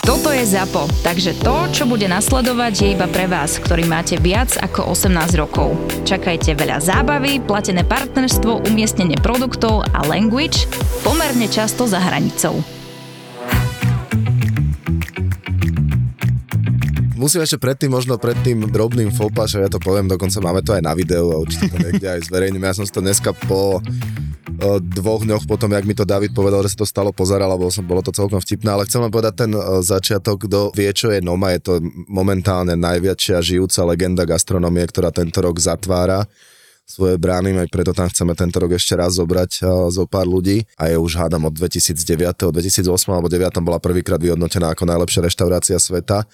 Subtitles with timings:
[0.00, 4.56] Toto je ZAPO, takže to, čo bude nasledovať, je iba pre vás, ktorý máte viac
[4.56, 5.76] ako 18 rokov.
[6.08, 10.64] Čakajte veľa zábavy, platené partnerstvo, umiestnenie produktov a language
[11.04, 12.64] pomerne často za hranicou.
[17.20, 20.72] Musím ešte predtým, možno pred tým drobným fopa, že ja to poviem, dokonca máme to
[20.72, 22.64] aj na videu a určite to niekde aj zverejníme.
[22.64, 23.84] Ja som si to dneska po
[24.80, 27.82] dvoch dňoch potom, jak mi to David povedal, že sa to stalo, pozeral, lebo som,
[27.82, 31.24] bolo to celkom vtipné, ale chcem len povedať ten o, začiatok, kto vie, čo je
[31.24, 31.72] Noma, je to
[32.06, 36.28] momentálne najväčšia žijúca legenda gastronomie, ktorá tento rok zatvára
[36.90, 40.66] svoje brány, aj preto tam chceme tento rok ešte raz zobrať uh, zo pár ľudí.
[40.74, 45.78] A je už hádam od 2009, 2008 alebo 2009 bola prvýkrát vyhodnotená ako najlepšia reštaurácia
[45.78, 46.26] sveta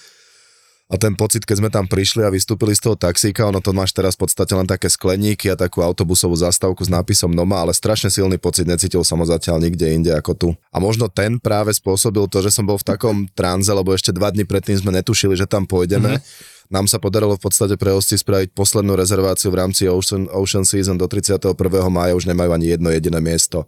[0.86, 3.90] a ten pocit, keď sme tam prišli a vystúpili z toho taxíka, ono to máš
[3.90, 8.06] teraz v podstate len také skleníky a takú autobusovú zastávku s nápisom Noma, ale strašne
[8.06, 10.48] silný pocit necítil som ho zatiaľ nikde inde ako tu.
[10.70, 14.30] A možno ten práve spôsobil to, že som bol v takom tranze, lebo ešte dva
[14.30, 16.22] dní predtým sme netušili, že tam pôjdeme.
[16.22, 16.70] Mm-hmm.
[16.70, 20.94] Nám sa podarilo v podstate pre hosti spraviť poslednú rezerváciu v rámci Ocean, Ocean Season
[20.94, 21.50] do 31.
[21.90, 23.66] mája, už nemajú ani jedno jediné miesto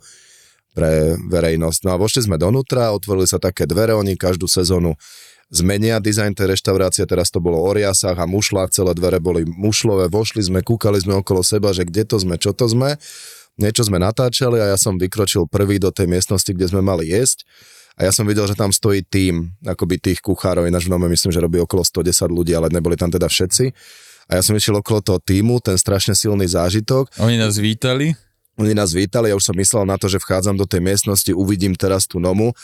[0.70, 1.82] pre verejnosť.
[1.82, 4.94] No a vošli sme donútra, otvorili sa také dvere, oni každú sezónu
[5.48, 10.12] zmenia dizajn tej reštaurácie, teraz to bolo o riasách a mušlách, celé dvere boli mušlové,
[10.12, 13.00] vošli sme, kúkali sme okolo seba, že kde to sme, čo to sme,
[13.56, 17.48] niečo sme natáčali a ja som vykročil prvý do tej miestnosti, kde sme mali jesť
[17.98, 21.34] a ja som videl, že tam stojí tým akoby tých kuchárov, ináč v nome myslím,
[21.34, 23.74] že robí okolo 110 ľudí, ale neboli tam teda všetci.
[24.30, 27.10] A ja som išiel okolo toho týmu, ten strašne silný zážitok.
[27.18, 28.14] Oni nás vítali?
[28.54, 31.74] Oni nás vítali, ja už som myslel na to, že vchádzam do tej miestnosti, uvidím
[31.74, 32.54] teraz tú nomu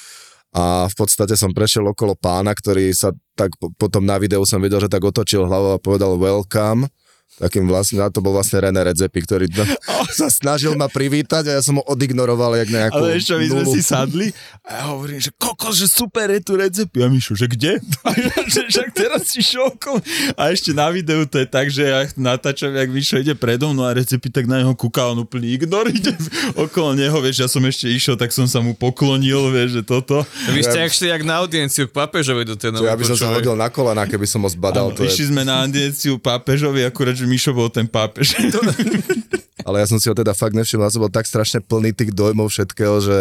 [0.55, 4.79] a v podstate som prešiel okolo pána, ktorý sa tak potom na videu som videl,
[4.79, 6.87] že tak otočil hlavu a povedal welcome
[7.35, 9.51] takým vlastne, a to bol vlastne René Redzepi, ktorý
[10.19, 13.63] sa snažil ma privítať a ja som ho odignoroval jak nejakú Ale ešte my sme
[13.67, 13.75] nulu.
[13.75, 14.27] si sadli
[14.63, 17.03] a ja hovorím, že kokos, že super je tu Redzepi.
[17.03, 17.83] A Mišo, že kde?
[18.07, 19.99] A ja, že však teraz si okolo.
[20.39, 23.89] A ešte na videu to je tak, že ja natáčam, jak Mišo ide predo mnou
[23.89, 26.15] a Redzepi tak na neho kúka, on úplne ignor ide
[26.65, 30.23] okolo neho, vieš, ja som ešte išiel, tak som sa mu poklonil, vieš, že toto.
[30.55, 33.33] Vy ste jak šli jak na audienciu k pápežovi do tej ja by som sa
[33.33, 34.93] hodil na kolena, keby som ho zbadal.
[34.95, 38.37] Je, išli sme na audienciu pápežovi, akurát, že Mišo bol ten pápež.
[39.69, 42.13] ale ja som si ho teda fakt nevšimol, ja som bol tak strašne plný tých
[42.13, 43.17] dojmov všetkého, že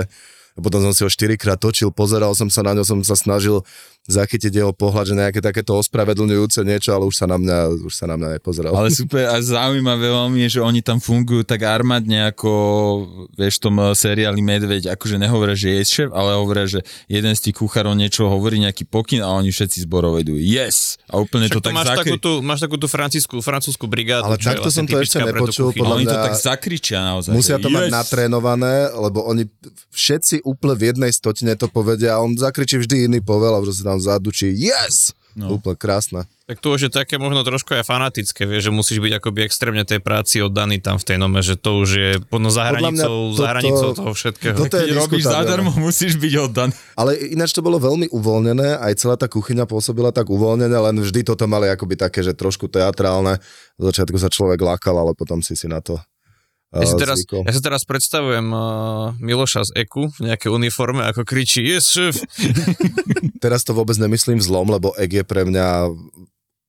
[0.60, 3.64] potom som si ho štyrikrát točil, pozeral som sa na ňo, som sa snažil
[4.04, 8.04] zachytiť jeho pohľad, že nejaké takéto ospravedlňujúce niečo, ale už sa na mňa, už sa
[8.04, 8.76] na mňa nepozeral.
[8.76, 12.52] Ale super a zaujímavé veľmi je, že oni tam fungujú tak armádne ako,
[13.40, 17.32] vieš, v tom eh, seriáli Medveď, akože nehovoria, že je šéf, ale hovoria, že jeden
[17.32, 21.00] z tých kuchárov niečo hovorí, nejaký pokyn a oni všetci zborov idú yes!
[21.08, 22.00] A úplne Však to to tak máš, zakri...
[22.04, 24.28] takú tú, máš takú tú francúzsku, francúzsku brigádu.
[24.28, 27.32] Ale takto vlastne som to ešte nepočul, podľa oni to tak zakričia naozaj.
[27.32, 27.94] Musia to mať yes!
[27.96, 29.48] natrénované, lebo oni
[29.96, 34.02] všetci úplne v jednej stotine to povedia a on zakričí vždy iný povel a tam
[34.02, 35.14] zadučí yes!
[35.34, 35.58] No.
[35.58, 36.22] Úplne krásne.
[36.46, 39.82] Tak tu už je také možno trošku aj fanatické, vieš, že musíš byť akoby extrémne
[39.82, 43.38] tej práci oddaný tam v tej nome, že to už je podľa za hranicou, za
[43.42, 44.54] toto- hranicou toho všetkého.
[44.54, 45.42] toto je Keď robíš diskutabilné.
[45.50, 46.72] zadarmo, musíš byť oddaný.
[46.94, 51.26] Ale ináč to bolo veľmi uvoľnené, aj celá tá kuchyňa pôsobila tak uvoľnene, len vždy
[51.26, 53.42] toto mali akoby také, že trošku teatrálne.
[53.82, 55.98] Z začiatku sa človek lákal, ale potom si si na to
[56.74, 61.22] Ja si, teraz, ja si teraz predstavujem uh, Miloša z EKU v nejakej uniforme, ako
[61.22, 62.18] kričí, yes, šéf.
[63.44, 65.94] Teraz to vôbec nemyslím zlom, lebo egg je pre mňa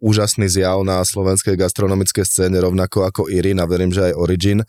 [0.05, 4.61] úžasný zjav na slovenskej gastronomickej scéne, rovnako ako Irin a verím, že aj Origin.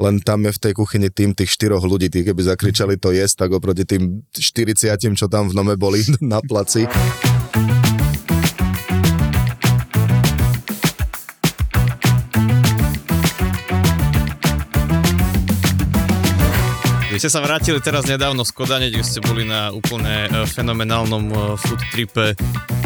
[0.00, 3.44] Len tam je v tej kuchyni tým tých štyroch ľudí, tí keby zakričali to jesť,
[3.44, 6.88] tak oproti tým 40, čo tam v nome boli na placi.
[17.18, 21.24] Vy ste sa vrátili teraz nedávno z Kodane, kde ste boli na úplne e, fenomenálnom
[21.26, 22.38] e, food tripe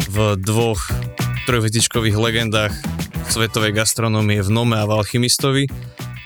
[0.09, 0.81] v dvoch
[1.45, 2.73] trojhviezdičkových legendách
[3.29, 5.69] svetovej gastronómie v Nome a v Alchymistovi.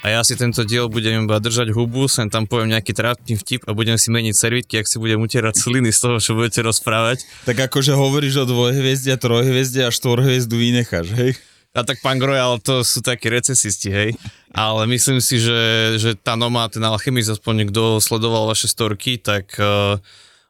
[0.08, 3.68] A ja si tento diel budem iba držať hubu, sem tam poviem nejaký trápny vtip
[3.68, 7.28] a budem si meniť servítky, ak si budem utierať sliny z toho, čo budete rozprávať.
[7.44, 11.36] Tak akože hovoríš o dvojhviezde a trojhviezde a štvorhviezdu vynecháš, hej?
[11.76, 14.16] A tak pán Groj, ale to sú takí recesisti, hej.
[14.56, 19.52] Ale myslím si, že, že tá Noma, ten alchemist, aspoň kto sledoval vaše storky, tak
[19.60, 20.00] uh,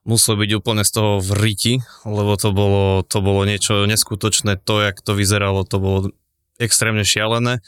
[0.06, 1.74] musel byť úplne z toho v riti,
[2.06, 6.00] lebo to bolo, to bolo niečo neskutočné, to, jak to vyzeralo, to bolo
[6.62, 7.60] extrémne šialené.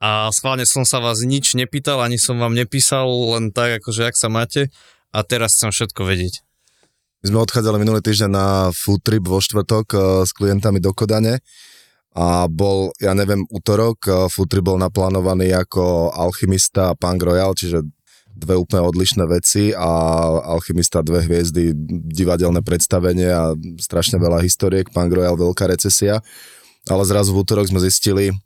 [0.00, 4.16] A schválne som sa vás nič nepýtal, ani som vám nepísal, len tak, akože ak
[4.16, 4.68] sa máte.
[5.16, 6.44] a teraz chcem všetko vedieť.
[7.24, 8.46] My sme odchádzali minulý týždeň na
[8.76, 11.40] food trip vo štvrtok eh, s klientami do Kodane
[12.16, 17.52] a bol, ja neviem, útorok, eh, food trip bol naplánovaný ako alchymista a Punk Royal,
[17.52, 17.84] čiže
[18.36, 19.88] dve úplne odlišné veci a
[20.44, 21.72] Alchymista dve hviezdy,
[22.12, 26.20] divadelné predstavenie a strašne veľa historiek, Punk Royal veľká recesia,
[26.84, 28.36] ale zrazu v útorok sme zistili,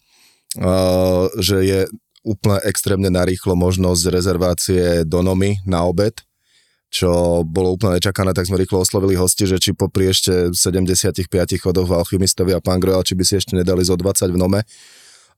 [0.62, 1.80] uh, že je
[2.22, 6.22] úplne extrémne narýchlo možnosť rezervácie do Nomy na obed,
[6.90, 11.30] čo bolo úplne nečakané, tak sme rýchlo oslovili hosti, že či popri ešte 75
[11.62, 14.60] chodoch v Alchymistovi a Punk Royal, či by si ešte nedali zo 20 v Nome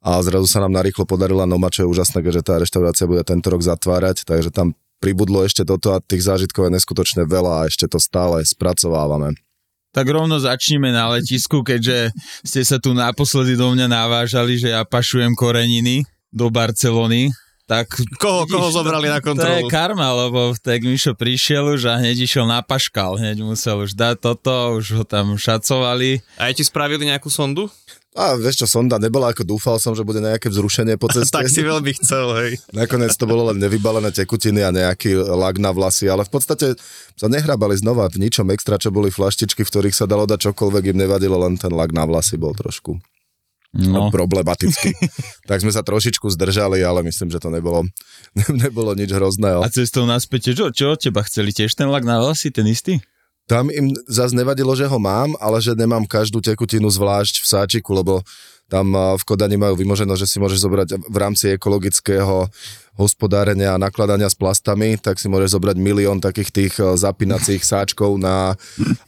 [0.03, 3.47] a zrazu sa nám narýchlo podarila Noma, čo je úžasné, že tá reštaurácia bude tento
[3.47, 7.87] rok zatvárať, takže tam pribudlo ešte toto a tých zážitkov je neskutočne veľa a ešte
[7.87, 9.39] to stále spracovávame.
[9.93, 14.83] Tak rovno začneme na letisku, keďže ste sa tu naposledy do mňa navážali, že ja
[14.89, 16.03] pašujem koreniny
[16.33, 17.29] do Barcelony.
[17.73, 17.89] Tak
[18.21, 19.49] koho, koho zobrali na kontrolu?
[19.49, 23.17] To je karma, lebo tak Mišo prišiel už a hneď išiel na paškal.
[23.17, 26.21] Hneď musel už dať toto, už ho tam šacovali.
[26.37, 27.73] A aj ti spravili nejakú sondu?
[28.13, 31.33] A vieš čo, sonda nebola, ako dúfal som, že bude nejaké vzrušenie po ceste.
[31.33, 32.61] tak si veľmi chcel, hej.
[32.77, 36.77] Nakoniec to bolo len nevybalené tekutiny a nejaký lag na vlasy, ale v podstate
[37.17, 40.93] sa nehrabali znova v ničom extra, čo boli flaštičky, v ktorých sa dalo dať čokoľvek,
[40.93, 43.01] im nevadilo, len ten lag na vlasy bol trošku
[43.73, 44.13] no.
[44.13, 44.93] problematický.
[45.51, 47.89] tak sme sa trošičku zdržali, ale myslím, že to nebolo,
[48.65, 49.65] nebolo nič hrozného.
[49.65, 53.01] A cestou naspäť, čo, čo od teba chceli tiež ten lag na vlasy, ten istý?
[53.51, 57.91] Tam im zase nevadilo, že ho mám, ale že nemám každú tekutinu zvlášť v sáčiku,
[57.91, 58.23] lebo
[58.73, 62.49] tam v Kodani majú vymoženo, že si môžeš zobrať v rámci ekologického
[62.97, 68.53] hospodárenia a nakladania s plastami, tak si môžeš zobrať milión takých tých zapínacích sáčkov na,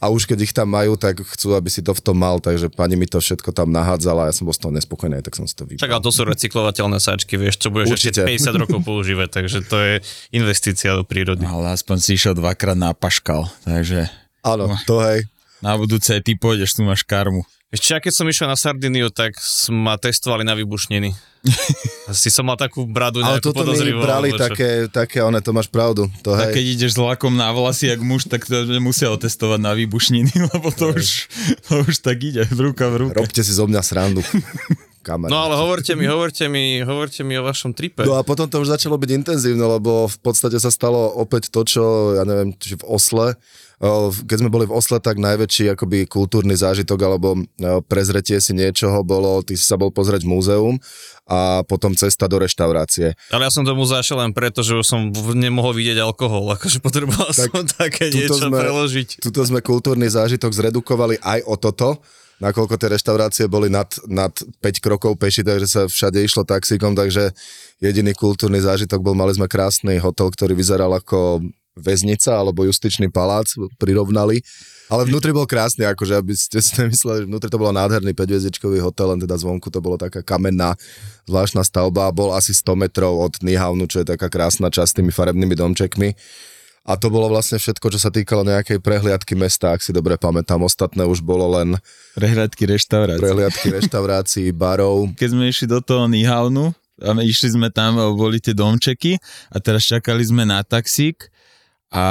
[0.01, 2.73] a už keď ich tam majú, tak chcú, aby si to v tom mal, takže
[2.73, 5.45] pani mi to všetko tam nahádzala a ja som bol z toho nespokojný, tak som
[5.45, 5.85] si to vybral.
[5.85, 8.25] Čak, ale to sú recyklovateľné sáčky, vieš, čo budeš Určite.
[8.25, 9.93] ešte 50 rokov používať, takže to je
[10.33, 11.45] investícia do prírody.
[11.45, 14.09] Ale aspoň si išiel dvakrát na paškal, takže
[14.41, 15.25] Áno, to hej.
[15.61, 17.45] Na budúce ty pôjdeš, tu máš karmu.
[17.75, 19.35] Ešte, keď som išiel na Sardiniu, tak
[19.67, 21.11] ma testovali na vybušniny.
[22.15, 26.09] si som mal takú bradu Ale toto mi brali také, také, one, to máš pravdu.
[26.25, 26.49] To, hej.
[26.49, 30.33] A keď ideš s vlakom na vlasy, jak muž, tak to nemusia testovať na výbušniny,
[30.55, 31.29] lebo to už,
[31.69, 33.19] to už tak ide, v ruka v ruke.
[33.19, 34.23] Robte si zo mňa srandu.
[35.05, 35.29] Kamarát.
[35.29, 38.01] No ale hovorte mi, hovorte mi, hovorte mi o vašom tripe.
[38.09, 41.61] No a potom to už začalo byť intenzívne, lebo v podstate sa stalo opäť to,
[41.61, 41.83] čo,
[42.17, 43.37] ja neviem, či v Osle,
[44.25, 47.35] keď sme boli v Osle, tak najväčší akoby kultúrny zážitok alebo
[47.91, 50.79] prezretie si niečoho bolo, ty si sa bol pozrieť múzeum
[51.27, 53.19] a potom cesta do reštaurácie.
[53.35, 57.35] Ale ja som tomu zašiel len preto, že už som nemohol vidieť alkohol, akože potreboval
[57.35, 59.19] tak som také niečo sme, preložiť.
[59.19, 61.99] Tuto sme kultúrny zážitok zredukovali aj o toto,
[62.43, 67.31] nakoľko tie reštaurácie boli nad, nad 5 krokov peši, takže sa všade išlo taxíkom, takže
[67.79, 71.43] jediný kultúrny zážitok bol, mali sme krásny hotel, ktorý vyzeral ako
[71.75, 74.39] väznica alebo justičný palác prirovnali.
[74.85, 78.85] Ale vnútri bol krásny, akože aby ste si nemysleli, že vnútri to bolo nádherný 5
[78.85, 80.77] hotel, len teda zvonku to bolo taká kamenná
[81.25, 85.11] zvláštna stavba, bol asi 100 metrov od Nihavnu, čo je taká krásna časť s tými
[85.11, 86.13] farebnými domčekmi.
[86.85, 90.61] A to bolo vlastne všetko, čo sa týkalo nejakej prehliadky mesta, ak si dobre pamätám.
[90.61, 91.81] Ostatné už bolo len...
[92.13, 93.21] Prehliadky reštaurácií.
[93.25, 95.09] Prehliadky reštaurácií, barov.
[95.17, 99.19] Keď sme išli do toho Nihavnu, a išli sme tam, boli tie domčeky
[99.51, 101.27] a teraz čakali sme na taxík
[101.91, 102.05] a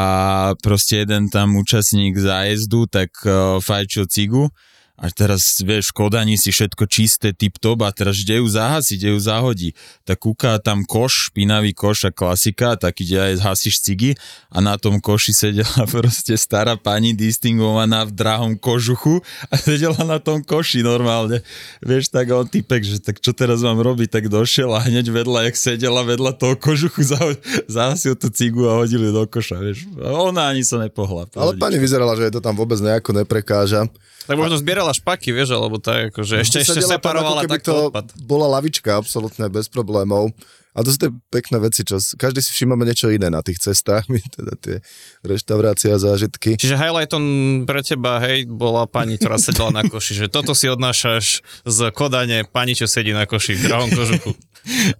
[0.60, 4.52] proste jeden tam účastník zájezdu tak uh, fajčil cigu
[4.94, 9.10] a teraz, vieš, v Kodani si všetko čisté, tip-top a teraz kde ju zahasí, kde
[9.10, 9.68] ju zahodí.
[10.06, 14.14] Tak kúka tam koš, špinavý koš a klasika, tak ide aj hasíš cigy
[14.54, 19.18] a na tom koši sedela proste stará pani distingovaná v drahom kožuchu
[19.50, 21.42] a sedela na tom koši normálne.
[21.82, 25.50] Vieš, tak on typek, že tak čo teraz mám robiť, tak došiel a hneď vedľa,
[25.50, 27.02] jak sedela vedľa toho kožuchu,
[27.66, 29.90] zahasil tú cigu a hodili do koša, vieš.
[29.98, 31.26] Ona ani sa nepohla.
[31.34, 33.90] Ale pani vyzerala, že je to tam vôbec nejako neprekáža.
[34.24, 38.08] Tak možno zbierala špaky, vieš, alebo tak, akože ešte, ešte separovala tak to odpad.
[38.24, 40.32] bola lavička absolútne bez problémov.
[40.74, 44.06] A to sú tie pekné veci, čo každý si všímame niečo iné na tých cestách,
[44.12, 44.76] my teda tie
[45.22, 46.58] reštaurácie a zážitky.
[46.58, 47.22] Čiže highlightom
[47.64, 52.42] pre teba, hej, bola pani, ktorá sedela na koši, že toto si odnášaš z kodane,
[52.50, 54.34] pani, čo sedí na koši v drahom kožuchu.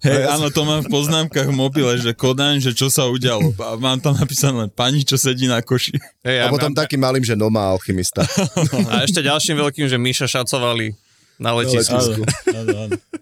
[0.05, 3.49] Hej, áno, to mám v poznámkach v mobile, že Kodaň, že čo sa udialo.
[3.57, 5.97] A mám tam napísané pani, čo sedí na koši.
[6.21, 6.85] Hej, a potom mám...
[6.85, 8.21] takým malým, že Noma alchymista.
[8.93, 10.93] a ešte ďalším veľkým, že Míša šacovali
[11.39, 12.23] na letisku.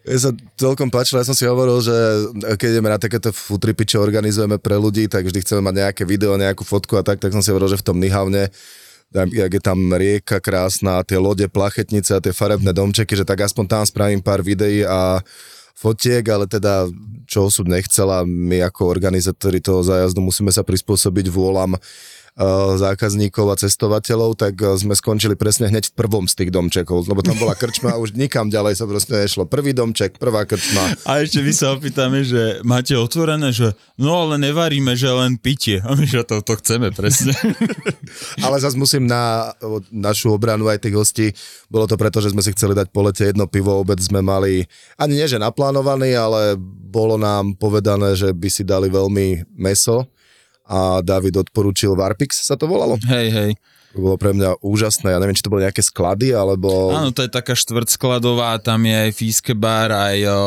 [0.04, 0.30] Ja sa
[0.60, 1.96] celkom páčilo, ja som si hovoril, že
[2.60, 6.36] keď ideme na takéto futripy, čo organizujeme pre ľudí, tak vždy chceme mať nejaké video,
[6.36, 8.52] nejakú fotku a tak, tak som si hovoril, že v tom Nihavne
[9.14, 13.66] jak je tam rieka krásna, tie lode, plachetnice a tie farebné domčeky, že tak aspoň
[13.70, 15.22] tam spravím pár videí a
[15.78, 16.90] fotiek, ale teda
[17.30, 21.78] čo osud nechcela, my ako organizátori toho zájazdu musíme sa prispôsobiť vôľam
[22.82, 27.22] zákazníkov a cestovateľov, tak uh, sme skončili presne hneď v prvom z tých domčekov, lebo
[27.22, 29.46] tam bola krčma a už nikam ďalej sa proste nešlo.
[29.46, 30.98] Prvý domček, prvá krčma.
[31.06, 35.78] A ešte my sa opýtame, že máte otvorené, že no ale nevaríme, že len pitie.
[35.86, 37.38] A my, že to, to chceme presne.
[38.46, 39.54] Ale zase musím na
[39.94, 41.28] našu obranu aj tých hostí,
[41.70, 44.66] bolo to preto, že sme si chceli dať po lete jedno pivo, obed sme mali,
[44.98, 46.58] ani nie že naplánovaný, ale
[46.90, 50.10] bolo nám povedané, že by si dali veľmi meso
[50.68, 52.96] a David odporúčil Varpix, sa to volalo.
[53.08, 53.52] hej, hej.
[53.94, 56.90] To bolo pre mňa úžasné, ja neviem, či to boli nejaké sklady, alebo...
[56.98, 60.42] Áno, to je taká štvrtskladová, tam je aj físke bar, aj, o,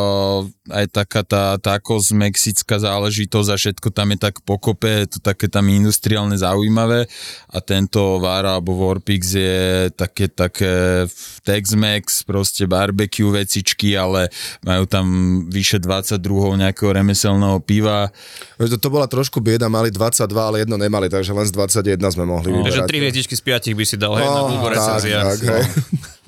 [0.67, 5.47] aj taká tá tacos mexická záležitosť a všetko tam je tak pokope, je to také
[5.47, 7.07] tam industriálne zaujímavé
[7.55, 11.07] a tento var alebo Warpix je také, také
[11.47, 14.27] Tex-Mex, proste barbecue vecičky, ale
[14.67, 15.07] majú tam
[15.47, 16.19] vyše 22
[16.67, 18.11] nejakého remeselného piva.
[18.59, 22.27] To, to bola trošku bieda, mali 22, ale jedno nemali, takže len z 21 sme
[22.27, 22.91] mohli Takže vyberať.
[22.91, 25.27] tri hviezdičky z piatich by si dal, hej, na No, Google tak, recenziách.
[25.29, 25.65] tak, hej.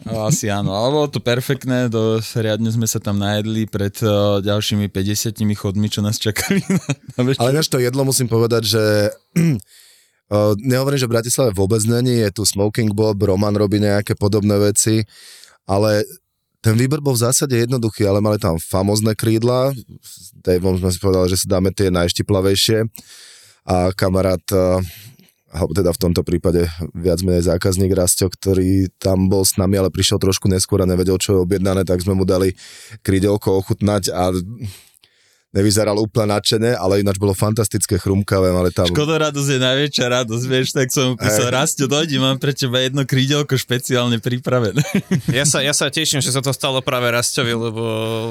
[0.06, 4.38] No, asi áno, ale bolo to perfektné, do, riadne sme sa tam najedli pred uh,
[4.40, 6.80] ďalšími 50 chodmi, čo nás čakali na,
[7.18, 7.40] na večer.
[7.42, 8.82] Ale ináč to jedlo musím povedať, že
[10.32, 14.56] uh, nehovorím, že v Bratislave vôbec není, je tu Smoking Bob, Roman robí nejaké podobné
[14.56, 15.02] veci,
[15.68, 16.06] ale
[16.58, 20.98] ten výber bol v zásade jednoduchý, ale mali tam famozne krídla, s Daveom sme si
[20.98, 22.86] povedali, že si dáme tie najštiplavejšie
[23.68, 24.80] a kamarát uh,
[25.48, 29.88] alebo teda v tomto prípade viac menej zákazník Rastio, ktorý tam bol s nami, ale
[29.88, 32.52] prišiel trošku neskôr a nevedel, čo je objednané, tak sme mu dali
[33.00, 34.28] krídelko ochutnať a
[35.50, 38.84] nevyzeralo úplne nadšené, ale ináč bolo fantastické, chrumkavé, mali tam...
[38.86, 43.02] Škoda radosť je najväčšia radosť, vieš, tak som písal, Rastio, dojdi, mám pre teba jedno
[43.02, 44.84] krídelko špeciálne pripravené.
[45.30, 47.82] Ja sa, ja sa teším, že sa to stalo práve Rastovi, lebo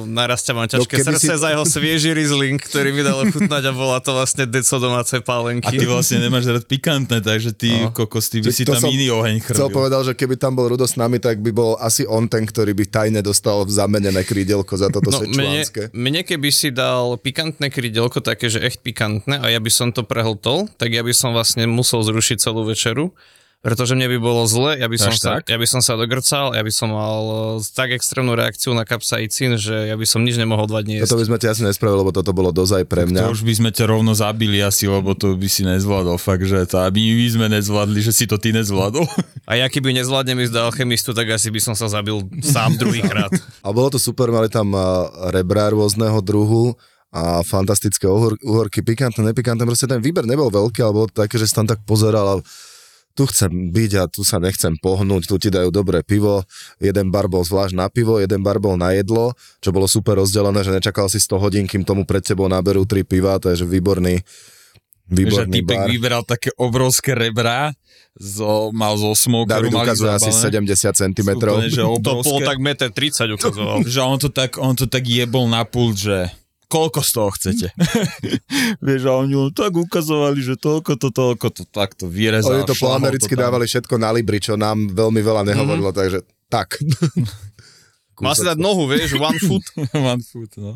[0.06, 3.64] na Rastia mám ťažké keby srdce si- za jeho svieži Riesling, ktorý mi dal chutnať
[3.64, 5.72] a bola to vlastne deco domácej A pálenky.
[5.72, 7.90] ty vlastne nemáš rád pikantné, takže ty, No.
[7.90, 7.96] no.
[7.96, 9.74] kokos, ty by si To tam iný oheň Chcel chrlil.
[9.74, 12.74] povedal, že keby tam bol Rudo s nami, tak by bol asi on ten, ktorý
[12.74, 18.20] by tajne dostal zamenené krídelko za toto No, mne, mne keby si dal pikantné krídelko,
[18.20, 21.64] také, že echt pikantné a ja by som to prehltol, tak ja by som vlastne
[21.64, 23.16] musel zrušiť celú večeru,
[23.58, 25.50] pretože mne by bolo zle, ja by, som Až sa, tak?
[25.50, 29.58] ja by som sa dogrcal, ja by som mal eh, tak extrémnu reakciu na kapsaicín,
[29.58, 31.22] že ja by som nič nemohol dva dní Toto jesť.
[31.26, 33.28] by sme ti asi nespravili, lebo toto bolo dozaj pre mňa.
[33.28, 36.22] To už by sme ťa rovno zabili asi, lebo to by si nezvládol.
[36.22, 39.04] Fakt, že to, aby my sme nezvládli, že si to ty nezvládol.
[39.50, 43.34] A ja keby nezvládnem ísť do alchemistu, tak asi by som sa zabil sám druhýkrát.
[43.66, 46.78] A bolo to super, mali tam a, rebra rôzneho druhu
[47.14, 51.40] a fantastické uhor, uhorky, pikantné, nepikantné, proste ten výber nebol veľký, ale bolo to také,
[51.40, 52.36] že si tam tak pozeral a
[53.18, 56.46] tu chcem byť a tu sa nechcem pohnúť, tu ti dajú dobré pivo,
[56.78, 60.62] jeden bar bol zvlášť na pivo, jeden bar bol na jedlo, čo bolo super rozdelené,
[60.62, 63.66] že nečakal si 100 hodín, kým tomu pred tebou naberú tri piva, to je že
[63.66, 65.88] výborný, Že výborný typek bar.
[65.90, 67.74] vyberal také obrovské rebra,
[68.18, 70.74] zo, mal zo smokeru, David mali ukazuje asi zabalené.
[70.74, 71.30] 70 cm.
[71.38, 72.46] Úplne, že To bolo obrovské.
[72.46, 73.78] tak 1,30 m ukazoval.
[73.86, 76.30] že on to tak, on to tak jebol na pult, že
[76.68, 77.68] koľko z toho chcete?
[78.86, 82.54] Vieš, a oni tak ukazovali, že toľko to, toľko to, tak to vyrezal.
[82.54, 83.48] Oni to po americky tam.
[83.48, 85.98] dávali všetko na Libri, čo nám veľmi veľa nehovorilo, Mhm.
[85.98, 86.78] takže tak.
[88.18, 89.62] Mal si dať nohu, vieš, one foot.
[89.94, 90.74] One foot, no.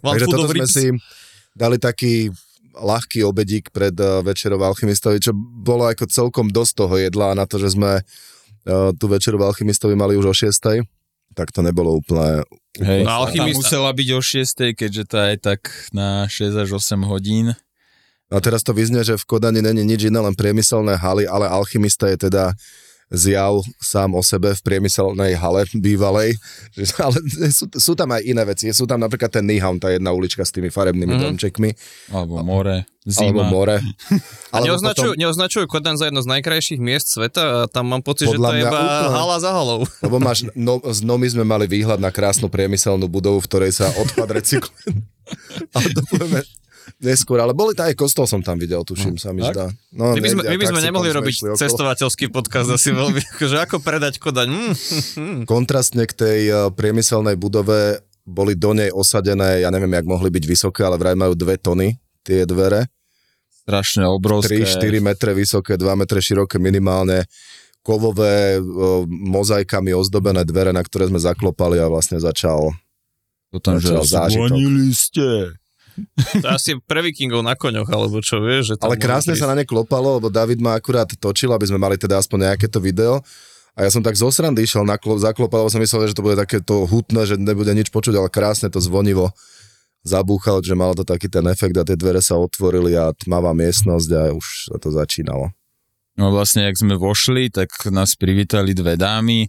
[0.00, 0.70] One Takže foot toto of sme ribs.
[0.70, 0.84] si
[1.52, 2.30] dali taký
[2.72, 7.56] ľahký obedík pred uh, večerou Alchymistovi, čo bolo ako celkom dosť toho jedla na to,
[7.56, 10.86] že sme uh, tú večeru v Alchymistovi mali už o 6.
[11.32, 12.46] tak to nebolo úplne...
[12.80, 15.60] Hej, No, tá alchymista- musela byť o 6, keďže to je tak
[15.92, 17.52] na 6 až 8 hodín.
[18.32, 22.08] A teraz to vyznie, že v Kodani není nič iné, len priemyselné haly, ale Alchymista
[22.08, 22.56] je teda
[23.12, 26.34] zjav sám o sebe v priemyselnej hale bývalej.
[26.72, 27.16] Že- Ale
[27.52, 28.72] sú, sú tam aj iné veci.
[28.72, 31.24] Sú tam napríklad ten Niham, tá jedna ulička s tými farebnými mm-hmm.
[31.28, 31.70] domčekmi.
[32.10, 33.44] Alebo more, Alebo zima.
[33.52, 33.76] more.
[34.52, 38.00] A Alebo neoznačujú, potom- neoznačujú Kodan za jedno z najkrajších miest sveta a tam mám
[38.00, 39.12] pocit, že Podľa to je iba úplne.
[39.12, 39.80] hala za halou.
[40.08, 43.92] Lebo máš, no, z Nomy sme mali výhľad na krásnu priemyselnú budovu, v ktorej sa
[43.92, 45.04] odpad recykluje.
[45.76, 46.40] Ale to povieme
[46.98, 49.70] neskôr, ale boli aj kostol som tam videl, tuším, sa mi zdá.
[49.90, 51.58] No, My by sme, my by sme nemohli tam robiť okolo.
[51.58, 54.48] cestovateľský podcast asi veľmi, akože ako predať Kodaň.
[55.18, 55.42] Mm.
[55.46, 60.44] Kontrastne k tej eh, priemyselnej budove boli do nej osadené, ja neviem, jak mohli byť
[60.46, 62.86] vysoké, ale vraj majú dve tony tie dvere.
[63.66, 64.62] Strašne obrovské.
[64.62, 67.26] 3-4 metre vysoké, 2 metre široké minimálne
[67.82, 72.70] kovové o, mozaikami ozdobené dvere, na ktoré sme zaklopali a vlastne začal
[73.52, 74.38] Potom, že Začal zážitok.
[74.48, 75.28] zvonili ste.
[76.40, 78.74] To je asi pre vikingov na koňoch, alebo čo vieš.
[78.74, 81.78] Že tam Ale krásne sa na ne klopalo, lebo David ma akurát točil, aby sme
[81.80, 83.20] mali teda aspoň nejaké to video.
[83.72, 86.24] A ja som tak zo srandy išiel na klop, zaklopal, lebo som myslel, že to
[86.24, 89.32] bude takéto hutné, že nebude nič počuť, ale krásne to zvonivo
[90.02, 94.08] zabúchal, že malo to taký ten efekt a tie dvere sa otvorili a tmavá miestnosť
[94.12, 95.54] a už sa to začínalo.
[96.18, 99.48] No vlastne, ak sme vošli, tak nás privítali dve dámy,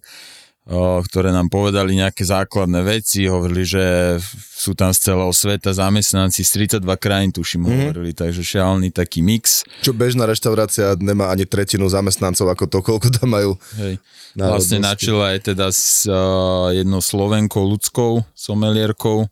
[0.72, 4.16] ktoré nám povedali nejaké základné veci, hovorili, že
[4.56, 7.80] sú tam z celého sveta zamestnanci z 32 krajín, tuším, mm-hmm.
[7.84, 9.68] hovorili, takže šialený taký mix.
[9.84, 13.60] Čo bežná reštaurácia nemá ani tretinu zamestnancov ako to, koľko tam majú.
[13.76, 14.00] Hej.
[14.40, 19.28] Vlastne na čele aj teda s uh, jednou Slovenkou, ľudskou somelierkou,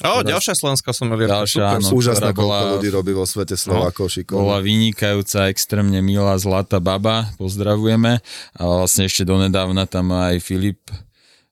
[0.00, 1.44] O, ďalšia slovenská somelierka.
[1.44, 1.88] Ďalšia, áno.
[1.92, 4.64] Úžasná, koľko bola- ľudí robí vo svete Slovákov bola šikovne.
[4.64, 8.24] vynikajúca, extrémne milá, zlatá baba, pozdravujeme.
[8.56, 10.80] A vlastne ešte donedávna tam aj Filip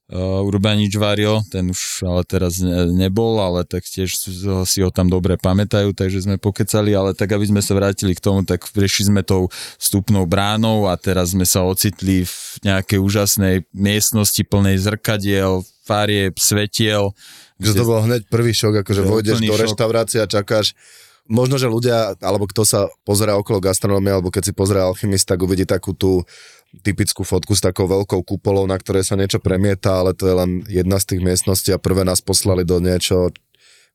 [0.09, 4.09] uh, Urbanič varil, ten už ale teraz ne, nebol, ale tak tiež
[4.65, 8.25] si ho tam dobre pamätajú, takže sme pokecali, ale tak aby sme sa vrátili k
[8.25, 13.55] tomu, tak prešli sme tou vstupnou bránou a teraz sme sa ocitli v nejakej úžasnej
[13.77, 17.13] miestnosti plnej zrkadiel, farieb, svetiel.
[17.59, 20.79] Že to bol hneď prvý šok, akože vojdeš do reštaurácie a čakáš.
[21.29, 25.45] Možno, že ľudia, alebo kto sa pozerá okolo gastronómie, alebo keď si pozerá Alchymist, tak
[25.45, 26.25] uvidí takú tú
[26.81, 30.51] typickú fotku s takou veľkou kupolou, na ktorej sa niečo premieta, ale to je len
[30.69, 33.29] jedna z tých miestností a prvé nás poslali do niečo,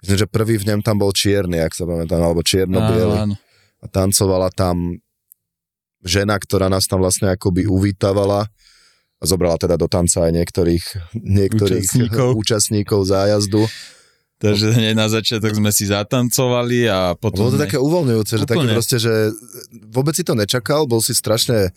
[0.06, 3.34] myslím, že prvý v ňom tam bol čierny, ak sa pamätám, alebo čierno-biely.
[3.82, 5.02] A tancovala tam
[6.06, 8.46] žena, ktorá nás tam vlastne akoby uvítavala
[9.24, 12.30] a zobrala teda do tanca aj niektorých, niektorých Účastníkov.
[12.36, 13.64] účastníkov zájazdu.
[14.44, 17.48] Takže hneď na začiatok sme si zatancovali a potom...
[17.48, 19.32] Bolo to také uvoľňujúce, že také proste, že
[19.88, 21.72] vôbec si to nečakal, bol si strašne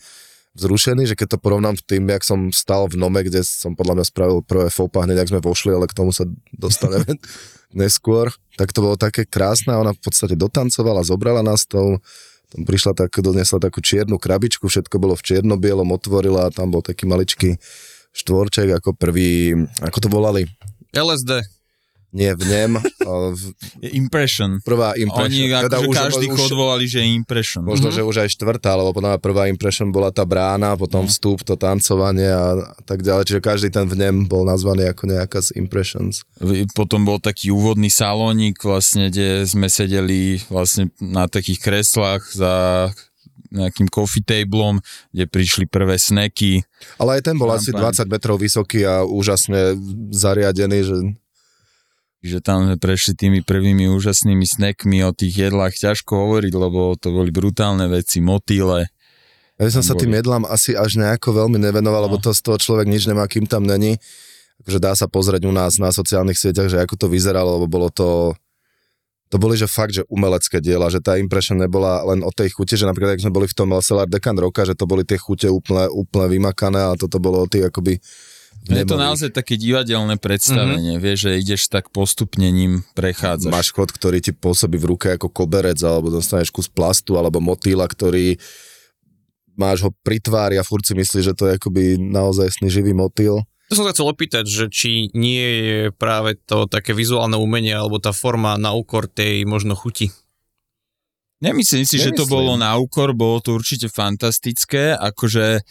[0.59, 4.01] vzrušený, že keď to porovnám v tým, jak som stal v Nome, kde som podľa
[4.01, 7.15] mňa spravil prvé foupa hneď, ak sme vošli, ale k tomu sa dostaneme
[7.79, 12.01] neskôr, tak to bolo také krásne a ona v podstate dotancovala, zobrala nás to, tam
[12.63, 17.05] prišla tak, donesla takú čiernu krabičku, všetko bolo v čierno-bielom, otvorila a tam bol taký
[17.05, 17.59] maličký
[18.15, 20.49] štvorček ako prvý, ako to volali?
[20.95, 21.56] LSD.
[22.15, 22.71] Nie v nem,
[23.35, 23.41] v,
[23.91, 24.63] Impression.
[24.63, 25.27] prvá impression.
[25.27, 27.61] Oni akože Teda už- každý už- odvolali, že je impression.
[27.67, 31.43] Možno, že už aj štvrtá, lebo podľa mňa prvá impression bola tá brána, potom vstup,
[31.43, 33.27] to tancovanie a, tak ďalej.
[33.27, 36.23] Čiže každý ten vnem bol nazvaný ako nejaká z impressions.
[36.71, 42.53] Potom bol taký úvodný salónik, vlastne, kde sme sedeli vlastne na takých kreslách za
[43.47, 44.79] nejakým coffee tablom,
[45.11, 46.63] kde prišli prvé snacky.
[46.99, 48.07] Ale aj ten bol asi Šampaň.
[48.07, 49.75] 20 metrov vysoký a úžasne
[50.11, 50.95] zariadený, že
[52.25, 57.13] že tam sme prešli tými prvými úžasnými snackmi o tých jedlách ťažko hovoriť, lebo to
[57.13, 58.89] boli brutálne veci, motýle.
[59.61, 60.19] ja som sa Tam tým boli.
[60.21, 63.65] jedlám asi až nejako veľmi nevenoval, lebo to z toho človek nič nemá, kým tam
[63.65, 64.01] není.
[64.65, 67.93] Takže dá sa pozrieť u nás na sociálnych sieťach, že ako to vyzeralo, lebo bolo
[67.93, 68.33] to
[69.27, 72.79] to boli, že fakt, že umelecké diela, že tá impression nebola len o tej chute,
[72.79, 75.51] že napríklad, ak sme boli v tom Cellar Decan Roka, že to boli tie chute
[75.51, 77.99] úplne, úplne vymakané a toto bolo o tých akoby
[78.67, 81.05] Je to naozaj také divadelné predstavenie, mm-hmm.
[81.07, 83.51] vieš, že ideš tak postupne ním prechádzaš.
[83.51, 87.87] Máš chod, ktorý ti pôsobí v ruke ako koberec, alebo dostaneš kus plastu, alebo motýla,
[87.87, 88.35] ktorý
[89.57, 93.41] máš ho pri tvári a furt si myslíš, že to je akoby naozaj živý motýl.
[93.67, 97.99] To som sa chcel opýtať, že či nie je práve to také vizuálne umenie alebo
[97.99, 100.07] tá forma na úkor tej možno chuti.
[101.43, 102.33] Nemyslím si, že to Nemyslím.
[102.33, 105.61] bolo na úkor, bolo to určite fantastické, akože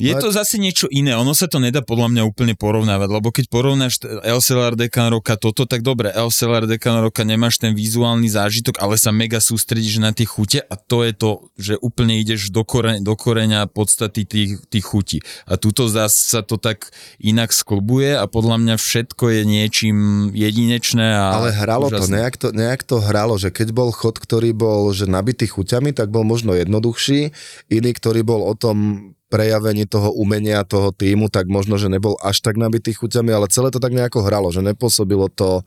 [0.00, 3.44] je to zase niečo iné, ono sa to nedá podľa mňa úplne porovnávať, lebo keď
[3.52, 8.96] porovnáš LCLR Decan Roka toto, tak dobre, LCLR Decan Roka nemáš ten vizuálny zážitok, ale
[8.96, 12.98] sa mega sústredíš na tie chute a to je to, že úplne ideš do, kore,
[13.04, 15.18] do koreňa podstaty tých, tých chutí.
[15.44, 16.88] A tuto zase sa to tak
[17.20, 19.96] inak sklbuje a podľa mňa všetko je niečím
[20.32, 22.16] jedinečné a Ale hralo to úžasné.
[22.16, 26.08] nejak, to, nejak to hralo, že keď bol chod, ktorý bol že nabitý chuťami, tak
[26.08, 27.34] bol možno jednoduchší,
[27.68, 32.42] iný, ktorý bol o tom prejavení toho umenia toho týmu, tak možno, že nebol až
[32.42, 35.62] tak nabitý chuťami, ale celé to tak nejako hralo, že nepôsobilo to,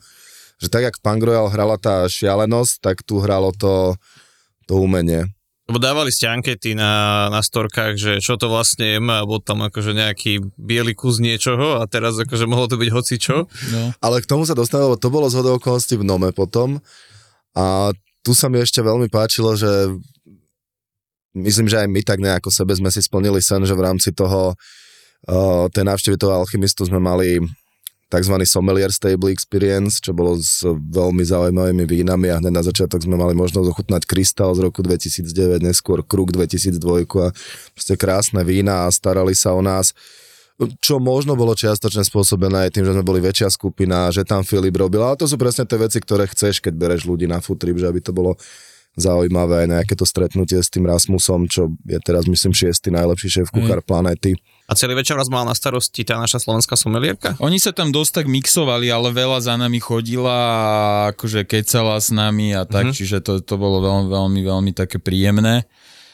[0.59, 3.95] že tak, jak Punk Royal hrala tá šialenosť, tak tu hralo to,
[4.67, 5.31] to umenie.
[5.63, 9.63] Lebo dávali ste ankety na, na storkách, že čo to vlastne je, a bol tam
[9.63, 13.47] akože nejaký biely kus niečoho a teraz akože mohlo to byť hocičo.
[13.47, 13.81] No.
[14.03, 16.83] Ale k tomu sa dostane, lebo to bolo z okolností v Nome potom
[17.55, 17.95] a
[18.27, 19.95] tu sa mi ešte veľmi páčilo, že
[21.33, 24.53] myslím, že aj my tak nejako sebe sme si splnili sen, že v rámci toho
[24.53, 27.41] uh, tej návštevy toho alchymistu sme mali
[28.13, 28.35] tzv.
[28.45, 33.33] sommelier stable experience, čo bolo s veľmi zaujímavými vínami a hneď na začiatok sme mali
[33.33, 37.33] možnosť ochutnať Krystal z roku 2009, neskôr Kruk 2002 a
[37.73, 39.97] proste krásne vína a starali sa o nás
[40.79, 44.77] čo možno bolo čiastočne spôsobené aj tým, že sme boli väčšia skupina, že tam Filip
[44.77, 47.81] robil, ale to sú presne tie veci, ktoré chceš, keď bereš ľudí na food trip,
[47.81, 48.37] že aby to bolo
[48.93, 53.47] zaujímavé aj nejaké to stretnutie s tým Rasmusom, čo je teraz myslím šiestý najlepší šéf
[53.49, 54.37] kuchár planety.
[54.69, 57.35] A celý večer vás mala na starosti tá naša slovenská somelierka?
[57.43, 60.57] Oni sa tam dosť tak mixovali, ale veľa za nami chodila a
[61.11, 62.97] akože kecala s nami a tak, mm-hmm.
[62.97, 65.67] čiže to, to bolo veľmi, veľmi, veľmi také príjemné.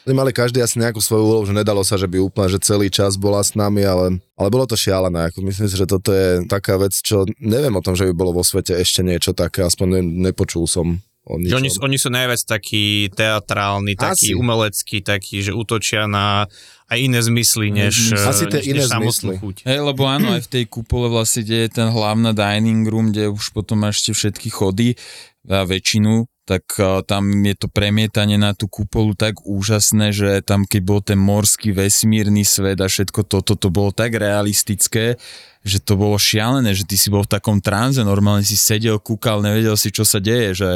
[0.08, 2.88] Oni mali každý asi nejakú svoju úlohu, že nedalo sa, že by úplne, že celý
[2.88, 5.28] čas bola s nami, ale, ale bolo to šialené.
[5.28, 8.32] Ako myslím si, že toto je taká vec, čo neviem o tom, že by bolo
[8.32, 11.58] vo svete ešte niečo také, aspoň ne, nepočul som o Že ničom.
[11.62, 14.38] Oni, oni sú najviac takí teatrálni, takí Asi.
[14.38, 16.50] umeleckí, takí, že útočia na
[16.90, 19.36] aj iné zmysly, než, Asi tie než, iné než samotnú zmysly.
[19.38, 19.56] chuť.
[19.62, 23.30] Hej, lebo áno, aj v tej kupole vlastne, kde je ten hlavná dining room, kde
[23.30, 24.98] už potom máš tie všetky chody
[25.46, 26.66] a väčšinu, tak
[27.06, 31.70] tam je to premietanie na tú kupolu tak úžasné, že tam keď bol ten morský
[31.70, 35.14] vesmírny svet a všetko toto, to bolo tak realistické,
[35.62, 39.46] že to bolo šialené, že ty si bol v takom tranze, normálne si sedel, kúkal,
[39.46, 40.70] nevedel si, čo sa deje, že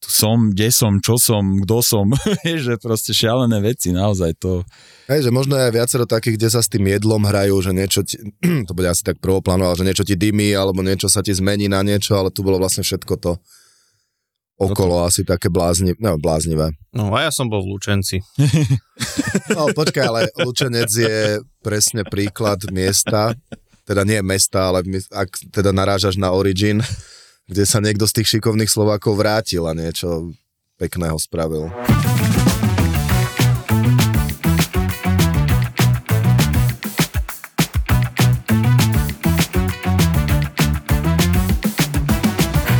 [0.00, 2.08] tu som, kde som, čo som, kto som,
[2.64, 4.64] že proste šialené veci, naozaj to...
[5.12, 8.00] Hej, že možno je aj viacero takých, kde sa s tým jedlom hrajú, že niečo
[8.00, 8.16] ti,
[8.68, 11.68] to bude asi tak prvoplánovo, ale že niečo ti dymí, alebo niečo sa ti zmení
[11.68, 13.32] na niečo, ale tu bolo vlastne všetko to
[14.60, 16.76] okolo asi také blázni, no, bláznivé.
[16.92, 18.20] No a ja som bol v Lučenci.
[19.50, 23.34] No počkaj, ale Lučenec je presne príklad miesta,
[23.82, 26.78] teda nie mesta, ale my- ak teda narážaš na Origin,
[27.46, 30.34] kde sa niekto z tých šikovných Slovákov vrátil a niečo
[30.76, 31.68] pekného spravil.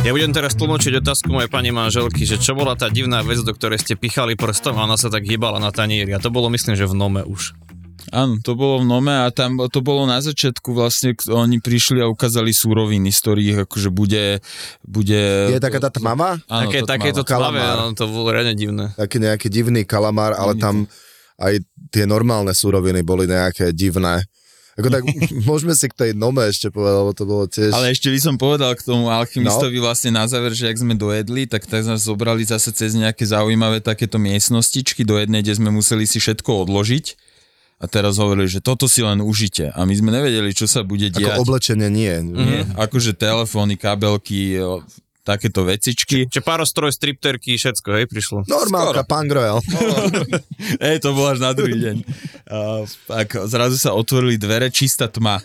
[0.01, 3.55] Ja budem teraz tlmočiť otázku mojej pani manželky, že čo bola tá divná vec, do
[3.55, 6.11] ktorej ste pichali prstom a ona sa tak hýbala na tanieri.
[6.11, 7.55] A to bolo myslím, že v Nome už.
[8.09, 12.09] Áno, to bolo v Nome a tam to bolo na začiatku vlastne, oni prišli a
[12.09, 14.41] ukázali súroviny, z ktorých akože bude...
[14.81, 15.21] bude
[15.53, 16.41] Je taká tá tmava?
[16.49, 17.77] Áno, Také, to takéto tmavé, Kalamár.
[17.77, 18.89] no, to bolo reálne divné.
[18.97, 20.89] Taký nejaký divný kalamár, ale tam
[21.37, 21.61] aj
[21.93, 24.25] tie normálne súroviny boli nejaké divné.
[24.79, 25.03] Ako tak
[25.49, 27.75] môžeme si k tej nome ešte povedať, lebo to bolo tiež...
[27.75, 29.91] Ale ešte by som povedal k tomu alchymistovi no.
[29.91, 33.83] vlastne na záver, že ak sme dojedli, tak tak nás zobrali zase cez nejaké zaujímavé
[33.83, 37.30] takéto miestnostičky do jednej, kde sme museli si všetko odložiť.
[37.81, 39.73] A teraz hovorili, že toto si len užite.
[39.73, 41.33] A my sme nevedeli, čo sa bude diať.
[41.33, 42.13] Ako oblečenie nie.
[42.29, 44.61] Nie, akože telefóny, kabelky,
[45.25, 46.29] takéto vecičky.
[46.29, 48.45] Čiže párostroj, stripterky, všetko, hej, prišlo.
[48.45, 49.61] Normálka, pán Groel.
[50.77, 51.97] Ej, to bolo až na druhý deň.
[52.45, 55.41] Uh, tak zrazu sa otvorili dvere, čistá tma.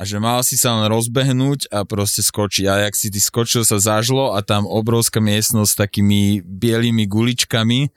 [0.00, 2.64] A že mal si sa len rozbehnúť a proste skočiť.
[2.66, 7.92] A jak si ty skočil, sa zažlo a tam obrovská miestnosť s takými bielými guličkami,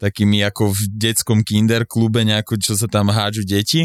[0.00, 3.84] takými ako v detskom kinderklube, nejako, čo sa tam hádžu deti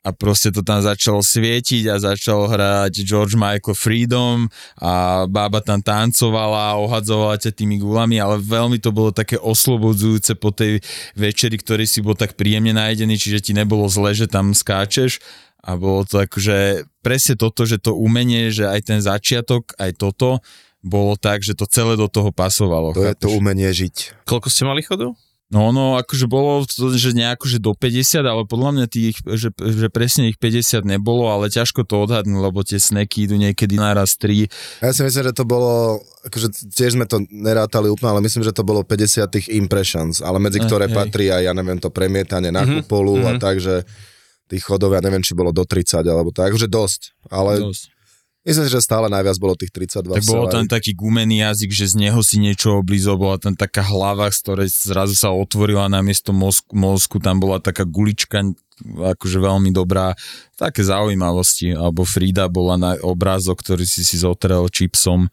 [0.00, 4.48] a proste to tam začalo svietiť a začal hrať George Michael Freedom
[4.80, 10.40] a bába tam tancovala a ohadzovala ťa tými gulami, ale veľmi to bolo také oslobodzujúce
[10.40, 10.80] po tej
[11.12, 15.20] večeri, ktorý si bol tak príjemne najedený, čiže ti nebolo zle, že tam skáčeš
[15.60, 20.40] a bolo to akože presne toto, že to umenie, že aj ten začiatok, aj toto
[20.80, 22.96] bolo tak, že to celé do toho pasovalo.
[22.96, 23.36] To je to chápeš?
[23.36, 23.96] umenie žiť.
[24.24, 25.12] Koľko ste mali chodu?
[25.50, 29.50] No, no, akože bolo to, že nejako, že do 50, ale podľa mňa tých, že,
[29.50, 34.14] že presne ich 50 nebolo, ale ťažko to odhadnúť, lebo tie sneky idú niekedy naraz
[34.14, 34.46] 3.
[34.78, 38.54] Ja si myslím, že to bolo, akože tiež sme to nerátali úplne, ale myslím, že
[38.54, 40.94] to bolo 50 tých impressions, ale medzi ktoré hej.
[40.94, 43.40] patrí aj, ja neviem, to premietanie na Mhm, kupolu a mhm.
[43.42, 43.82] tak, že
[44.46, 47.99] tých chodov, ja neviem, či bolo do 30 alebo tak, že dosť, ale Dosť.
[48.44, 50.20] Myslím si, že stále najviac bolo tých 32.
[50.20, 53.54] Tak bolo v tam taký gumený jazyk, že z neho si niečo oblízol, bola tam
[53.54, 58.40] taká hlava, z ktorej zrazu sa otvorila na miesto mozku, mozku, tam bola taká gulička,
[58.84, 60.16] akože veľmi dobrá,
[60.56, 65.28] také zaujímavosti, alebo Frida bola na obrázok, ktorý si si zotrel čipsom,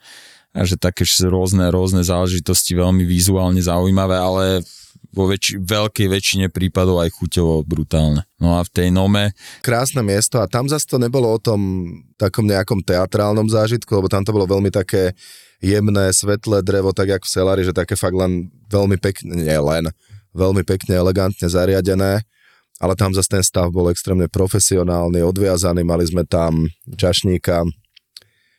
[0.58, 4.66] a že také rôzne, rôzne záležitosti, veľmi vizuálne zaujímavé, ale
[5.12, 8.28] vo väč- veľkej väčšine prípadov aj chuťovo brutálne.
[8.38, 9.34] No a v tej nome,
[9.66, 11.90] krásne miesto a tam zase to nebolo o tom
[12.20, 15.16] takom nejakom teatrálnom zážitku, lebo tam to bolo veľmi také
[15.64, 19.90] jemné, svetlé drevo, tak jak v Selari, že také fakt len veľmi pekne, nie len,
[20.38, 22.22] veľmi pekne, elegantne zariadené,
[22.78, 27.66] ale tam zase ten stav bol extrémne profesionálny, odviazaný, mali sme tam čašníka,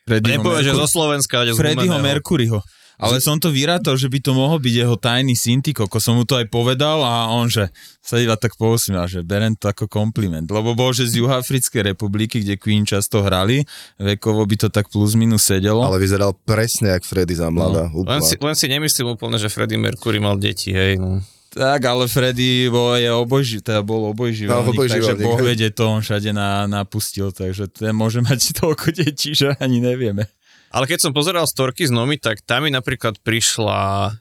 [0.09, 2.01] Nepovedz, že zo Slovenska, ale z Freddyho.
[2.01, 2.65] Mercuryho.
[2.99, 6.27] Ale som to vyrátol, že by to mohol byť jeho tajný syntiko, ako som mu
[6.27, 7.71] to aj povedal a on, že
[8.03, 10.43] sa iba tak pousmial, že berem to ako kompliment.
[10.45, 13.63] Lebo bol, že z Juhafrickej republiky, kde Queen často hrali,
[13.95, 15.79] vekovo by to tak plus minus sedelo.
[15.79, 17.87] ale vyzeral presne jak Freddy za mladá.
[17.87, 20.99] No, Len si, len si nemyslím úplne, že Freddie Mercury mal deti, hej.
[20.99, 21.23] No.
[21.49, 25.89] Tak, ale Freddy bol, je obojži, teda bol obojživelník, No, obojživelník, takže Boh vedie to,
[25.89, 30.29] on všade na, napustil, takže ten môže mať toľko detí, že ani nevieme.
[30.69, 34.13] Ale keď som pozeral storky z Nomy, tak tam mi napríklad prišla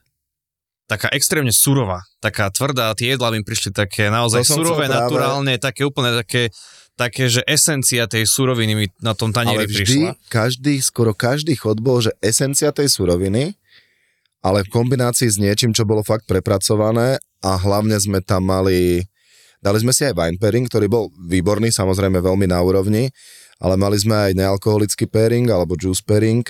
[0.89, 5.85] taká extrémne surová, taká tvrdá, tie jedlá mi prišli také naozaj surové, práve- naturálne, také
[5.85, 6.49] úplne také,
[6.97, 9.85] také, že esencia tej suroviny mi na tom Ale tanieri prišla.
[9.85, 10.01] vždy,
[10.33, 13.53] každý, skoro každý chod bol, že esencia tej suroviny,
[14.41, 19.05] ale v kombinácii s niečím, čo bolo fakt prepracované a hlavne sme tam mali,
[19.61, 23.13] dali sme si aj wine pairing, ktorý bol výborný, samozrejme veľmi na úrovni,
[23.59, 26.47] ale mali sme aj nealkoholický pairing alebo juice pairing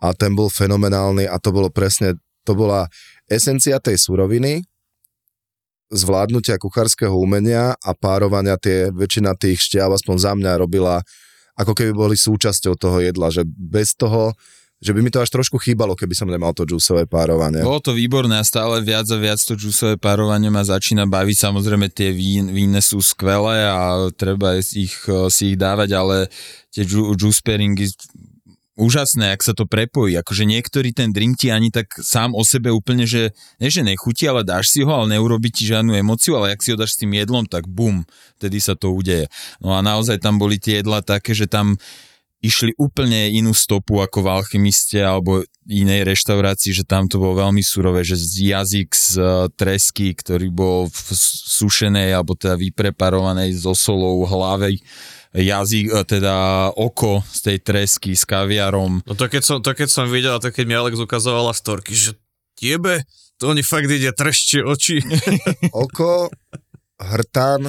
[0.00, 2.88] a ten bol fenomenálny a to bolo presne, to bola
[3.28, 4.64] esencia tej suroviny,
[5.90, 11.02] zvládnutia kuchárskeho umenia a párovania tie, väčšina tých šťav, aspoň za mňa robila
[11.58, 14.32] ako keby boli súčasťou toho jedla, že bez toho,
[14.80, 17.60] že by mi to až trošku chýbalo, keby som nemal to džusové párovanie.
[17.60, 21.36] Bolo to výborné a stále viac a viac to džusové párovanie ma začína baviť.
[21.36, 26.16] Samozrejme tie vín, víne sú skvelé a treba ich, eh, si ich dávať, ale
[26.72, 27.92] tie ju- juice pairingy
[28.80, 30.16] úžasné, ak sa to prepojí.
[30.16, 34.24] Akože niektorý ten drink ti ani tak sám o sebe úplne, že nie že nechutí,
[34.24, 37.00] ale dáš si ho, ale neurobi ti žiadnu emociu, ale ak si ho dáš s
[37.04, 38.08] tým jedlom, tak bum,
[38.40, 39.28] vtedy sa to udeje.
[39.60, 41.76] No a naozaj tam boli tie jedla také, že tam
[42.40, 47.60] išli úplne inú stopu ako v Alchymiste alebo inej reštaurácii, že tam to bolo veľmi
[47.60, 51.08] surové, že z jazyk z eh, tresky, ktorý bol v
[51.60, 54.80] sušenej alebo teda vypreparovanej so solou hlavej,
[55.36, 56.34] jazyk, eh, teda
[56.72, 59.04] oko z tej tresky s kaviarom.
[59.04, 61.92] No to keď, som, to keď som videl, a to keď mi Alex ukazovala storky,
[61.92, 62.16] že
[62.56, 63.04] tiebe,
[63.36, 65.00] to oni fakt ide treštie oči.
[65.84, 66.32] Oko,
[67.00, 67.68] hrtan,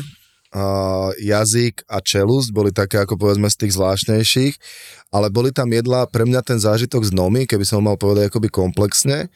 [0.52, 4.54] uh, jazyk a čelust boli také ako povedzme z tých zvláštnejších,
[5.12, 8.52] ale boli tam jedlá, pre mňa ten zážitok z Nomy, keby som mal povedať akoby
[8.52, 9.32] komplexne,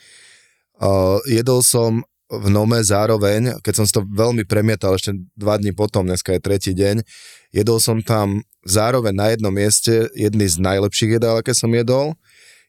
[0.80, 5.78] uh, jedol som v Nome zároveň, keď som si to veľmi premietal ešte dva dní
[5.78, 7.06] potom, dneska je tretí deň,
[7.54, 12.18] jedol som tam zároveň na jednom mieste jedný z najlepších jedál, aké som jedol,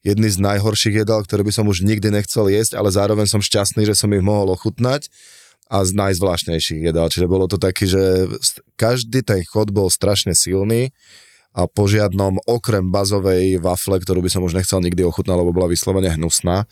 [0.04, 3.88] jedný z najhorších jedál, ktoré by som už nikdy nechcel jesť, ale zároveň som šťastný,
[3.88, 5.08] že som ich mohol ochutnať
[5.66, 7.10] a z najzvláštnejších jedál.
[7.10, 8.30] Čiže bolo to taký, že
[8.78, 10.94] každý ten chod bol strašne silný
[11.56, 15.72] a po žiadnom, okrem bazovej wafle, ktorú by som už nechcel nikdy ochutnať, lebo bola
[15.72, 16.68] vyslovene hnusná,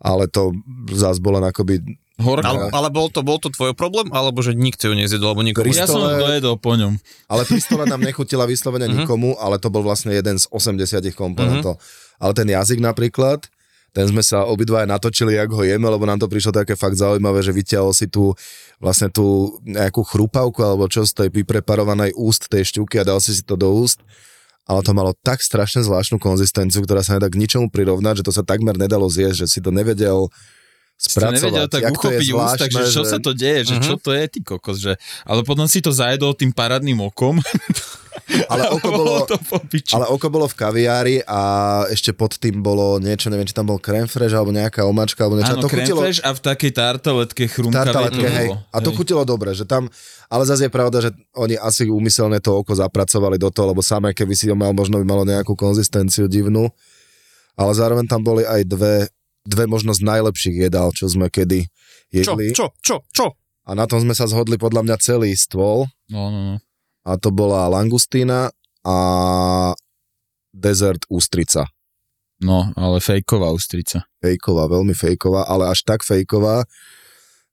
[0.00, 0.54] ale to
[0.94, 1.82] zás bolo akoby
[2.20, 2.52] Horká.
[2.52, 5.72] ale, ale bol, to, bol to tvoj problém, alebo že nikto ju nezjedol, alebo nikomu...
[5.72, 7.00] Ja som dojedol po ňom.
[7.32, 11.80] Ale pistolet nám nechutila vyslovene nikomu, ale to bol vlastne jeden z 80 komponentov.
[12.20, 13.48] Ale ten jazyk napríklad,
[13.90, 17.42] ten sme sa obidva natočili, jak ho jeme, lebo nám to prišlo také fakt zaujímavé,
[17.42, 18.34] že vyťahol si tu
[18.78, 23.34] vlastne tú nejakú chrupavku alebo čo z tej vypreparovanej úst tej šťuky a dal si
[23.34, 23.98] si to do úst.
[24.70, 28.32] Ale to malo tak strašne zvláštnu konzistenciu, ktorá sa nedá k ničomu prirovnať, že to
[28.34, 30.30] sa takmer nedalo zjesť, že si to nevedel
[31.00, 31.72] Si to nevedel spracovať.
[31.72, 34.10] tak Jak to uchopiť úst, zvláštne, takže čo že- sa to deje, že čo to
[34.12, 34.92] je, ty kokos, že...
[35.24, 37.40] Ale potom si to zajedol tým parádnym okom.
[38.52, 39.38] Ale oko bolo, to.
[39.96, 41.40] Ale oko bolo v kaviári a
[41.88, 45.54] ešte pod tým bolo niečo, neviem, či tam bol fraîche alebo nejaká omačka alebo niečo.
[45.54, 48.48] A Áno, to chutilo, kremfleš a v takej tartaletke to hej.
[48.70, 48.96] A to Hej.
[49.00, 49.88] chutilo dobre, že tam,
[50.28, 54.12] ale zase je pravda, že oni asi úmyselne to oko zapracovali do toho, lebo samé,
[54.14, 56.70] keby si ho mal, možno by malo nejakú konzistenciu divnú.
[57.58, 59.10] Ale zároveň tam boli aj dve,
[59.44, 61.64] dve možno z najlepších jedál, čo sme kedy
[62.12, 62.52] Čo, jedli.
[62.52, 63.34] čo, čo, čo?
[63.64, 65.86] A na tom sme sa zhodli podľa mňa celý stôl.
[66.10, 66.56] No, no, no.
[67.06, 68.50] A to bola langustína
[68.82, 68.96] a
[70.50, 71.70] dezert ústrica.
[72.40, 74.08] No, ale fejková ústrica.
[74.20, 76.64] fejková, veľmi fejková, ale až tak fejková,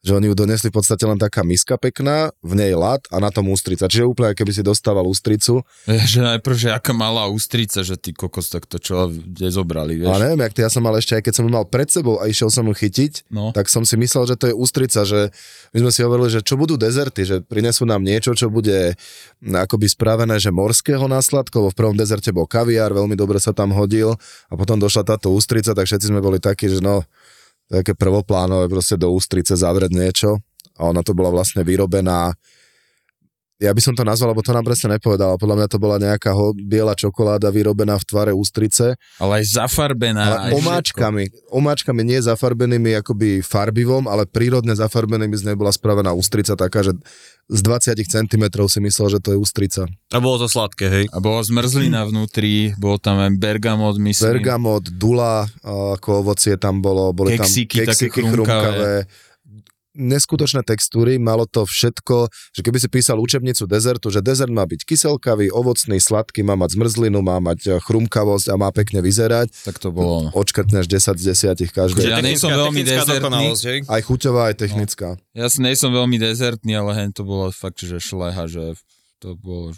[0.06, 3.34] že oni ju donesli v podstate len taká miska pekná, v nej lat a na
[3.34, 3.90] tom ústrica.
[3.90, 5.66] Čiže úplne, keby si dostával ústricu.
[5.90, 9.98] Ja, že najprv, že aká malá ústrica, že ty kokos, tak to čo, kde zobrali,
[10.00, 10.14] vieš?
[10.14, 12.22] A neviem, jak to ja som mal ešte, aj keď som ju mal pred sebou
[12.22, 13.52] a išiel som ju chytiť, No.
[13.52, 15.34] tak som si myslel, že to je ústrica, že
[15.76, 18.96] my sme si hovorili, že čo budú dezerty, že prinesú nám niečo, čo bude
[19.44, 23.74] akoby spravené, že morského následku, lebo v prvom dezerte bol kaviár, veľmi dobre sa tam
[23.74, 24.16] hodil
[24.48, 27.04] a potom došla táto ústrica, tak všetci sme boli takí, že no,
[27.68, 30.30] také prvoplánové, proste do ústrice zavrieť niečo.
[30.78, 32.32] A ona to bola vlastne vyrobená
[33.58, 36.30] ja by som to nazval, lebo to nám presne nepovedal, podľa mňa to bola nejaká
[36.30, 40.22] ho, biela čokoláda vyrobená v tvare ústrice, Ale aj zafarbená.
[40.22, 46.14] ale aj omáčkami, omáčkami nie zafarbenými akoby farbivom, ale prírodne zafarbenými z nej bola spravená
[46.14, 46.94] ústrica taká, že
[47.48, 49.88] z 20 cm si myslel, že to je ústrica.
[50.12, 51.06] A bolo to sladké, hej.
[51.16, 54.38] A bola zmrzlina vnútri, bol tam aj bergamot, myslím.
[54.38, 59.08] Bergamot, dula, ako ovocie tam bolo, boli Keksíky tam také keksíky chrumkavé.
[59.98, 64.86] Neskutočné textúry, malo to všetko, že keby si písal učebnicu dezertu, že dezert má byť
[64.86, 69.50] kyselkavý, ovocný, sladký, má mať zmrzlinu, má mať eh, chrumkavosť a má pekne vyzerať.
[69.66, 70.30] Tak to bolo.
[70.30, 70.38] no.
[70.38, 71.24] Odškrtneš 10 z
[71.58, 72.08] 10 každé.
[72.08, 73.58] Ja nie som veľmi dezertný.
[73.90, 75.18] Aj chuťová, aj technická.
[75.34, 78.78] Ja si nejsom veľmi dezertný, ale hen to bolo fakt, že šleha, že
[79.18, 79.74] to bolo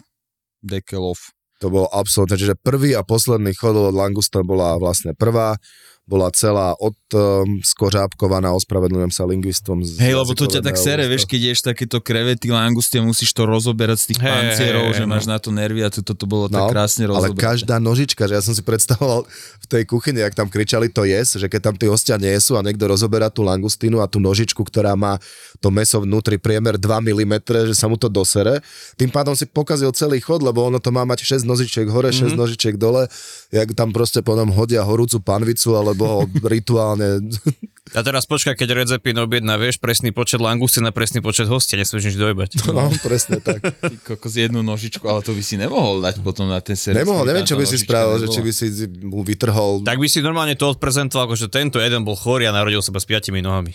[0.59, 1.15] dekelov.
[1.59, 5.59] To bolo absolútne, čiže prvý a posledný chod od Langusta bola vlastne prvá,
[6.09, 9.85] bola celá od um, skořápkovaná, ospravedlňujem sa lingvistom.
[9.85, 13.45] Z Hej, lebo to ťa tak sere, vieš, keď ješ takéto krevety, langustie, musíš to
[13.45, 15.11] rozoberať z tých Hej, pancierov, hej, že no.
[15.13, 17.37] máš na to nervy a toto to bolo tak krásne ale rozoberať.
[17.37, 19.29] každá nožička, že ja som si predstavoval
[19.61, 22.57] v tej kuchyni, jak tam kričali to jes, že keď tam tí hostia nie sú
[22.57, 25.21] a niekto rozoberá tú langustínu a tú nožičku, ktorá má
[25.59, 27.33] to meso vnútri priemer 2 mm,
[27.67, 28.63] že sa mu to dosere,
[28.95, 32.31] tým pádom si pokazil celý chod, lebo ono to má mať 6 nožičiek hore, 6
[32.31, 32.39] Mhm.
[32.39, 33.11] nožičiek dole,
[33.51, 37.23] jak tam proste potom hodia horúcu panvicu, alebo ho rituálne
[37.89, 42.13] A teraz počkaj, keď Redzepin objedná, vieš, presný počet langustín na presný počet hostia, nesmieš
[42.13, 42.49] nič dojebať.
[42.69, 43.65] No, presne tak.
[43.65, 47.01] Ty kokos jednu nožičku, ale to by si nemohol dať potom na ten servis.
[47.01, 48.65] Nemohol, neviem, čo by si spravil, že či by si
[49.01, 49.81] mu vytrhol.
[49.81, 52.93] Tak by si normálne to odprezentoval, ako že tento jeden bol chorý a narodil sa
[52.93, 53.73] s piatimi nohami.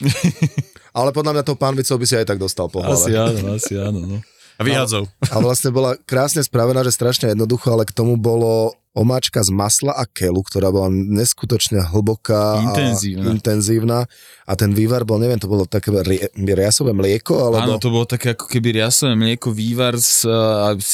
[0.98, 2.94] Ale podľa mňa tou pánvicou by si aj tak dostal po hlave.
[2.94, 4.18] Asi áno, asi áno, no.
[4.54, 5.10] A vyhadzov.
[5.26, 9.90] A vlastne bola krásne spravená, že strašne jednoducho, ale k tomu bolo omáčka z masla
[9.90, 13.26] a kelu, ktorá bola neskutočne hlboká Intenzívna.
[13.26, 13.98] a intenzívna.
[14.46, 17.74] A ten vývar bol, neviem, to bolo také ri- riasové mlieko, alebo...
[17.74, 20.30] Áno, to bolo také ako keby riasové mlieko, vývar, z,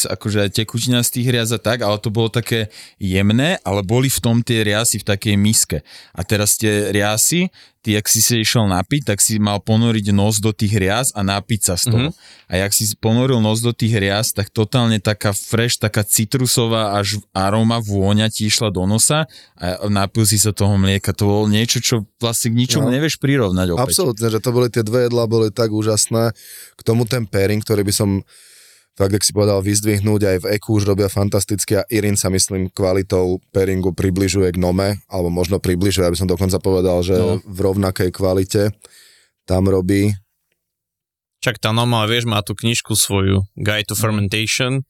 [0.08, 4.08] akože aj tekutina z tých riaz a tak, ale to bolo také jemné, ale boli
[4.08, 5.84] v tom tie riasy v takej miske.
[6.16, 10.38] A teraz tie riasy, ty, ak si sa išiel napiť, tak si mal ponoriť nos
[10.38, 12.08] do tých rias a napiť sa z toho.
[12.12, 12.48] Mm-hmm.
[12.48, 17.24] A jak si ponoril nos do tých rias, tak totálne taká fresh, taká citrusová až
[17.32, 19.26] aroma, vôňa ti išla do nosa
[19.58, 21.10] a napil si sa toho mlieka.
[21.18, 22.94] To bolo niečo, čo vlastne k ničomu No.
[22.94, 23.90] nevieš prirovnať opäť.
[23.90, 26.32] Absolútne, že to boli tie dve jedlá, boli tak úžasné.
[26.78, 28.22] K tomu ten pairing, ktorý by som
[29.00, 32.68] fakt, ak si povedal, vyzdvihnúť, aj v EQ už robia fantasticky a Irin sa myslím
[32.68, 37.40] kvalitou pairingu približuje k Nome, alebo možno približuje, aby som dokonca povedal, že no.
[37.40, 38.76] v rovnakej kvalite
[39.48, 40.12] tam robí.
[41.40, 44.84] Čak tá Noma, vieš, má tú knižku svoju Guide to Fermentation.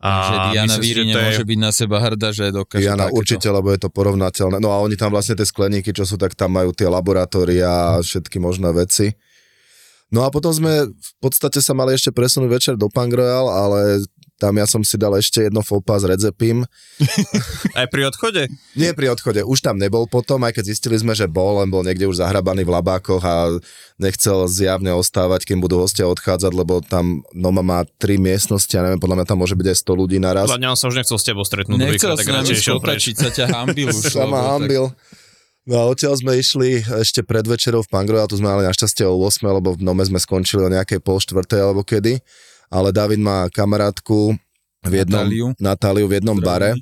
[0.00, 3.12] A že Diana Víri že to je- nemôže byť na seba hrdá, že dokáže Jana,
[3.12, 3.20] takéto.
[3.20, 4.56] určite, lebo je to porovnateľné.
[4.56, 8.00] No a oni tam vlastne tie skleníky, čo sú, tak tam majú tie laboratória a
[8.00, 9.12] všetky možné veci.
[10.10, 14.02] No a potom sme v podstate sa mali ešte presunúť večer do Pangroyal, ale
[14.40, 16.64] tam ja som si dal ešte jedno fopa s redzepím.
[17.78, 18.48] Aj pri odchode?
[18.72, 21.84] Nie pri odchode, už tam nebol potom, aj keď zistili sme, že bol, len bol
[21.84, 23.60] niekde už zahrabaný v labákoch a
[24.00, 29.02] nechcel zjavne ostávať, kým budú hostia odchádzať, lebo tam Noma má tri miestnosti a neviem,
[29.02, 30.48] podľa mňa tam môže byť aj 100 ľudí naraz.
[30.48, 33.92] Podľa mňa on sa už nechcel s tebou stretnúť Nechcel sa skotačiť, sa ťa hambil
[33.92, 34.04] už.
[34.16, 34.84] sa ma tak- hambil.
[35.68, 39.14] No a odtiaľ sme išli ešte pred večerou v Pangroja, tu sme mali našťastie o
[39.20, 42.16] 8, lebo v Nome sme skončili o nejakej pol štvrtej alebo kedy.
[42.70, 44.38] Ale David má kamarátku
[44.80, 45.46] v jednom, Natáliu.
[45.58, 46.78] Natáliu v jednom bare,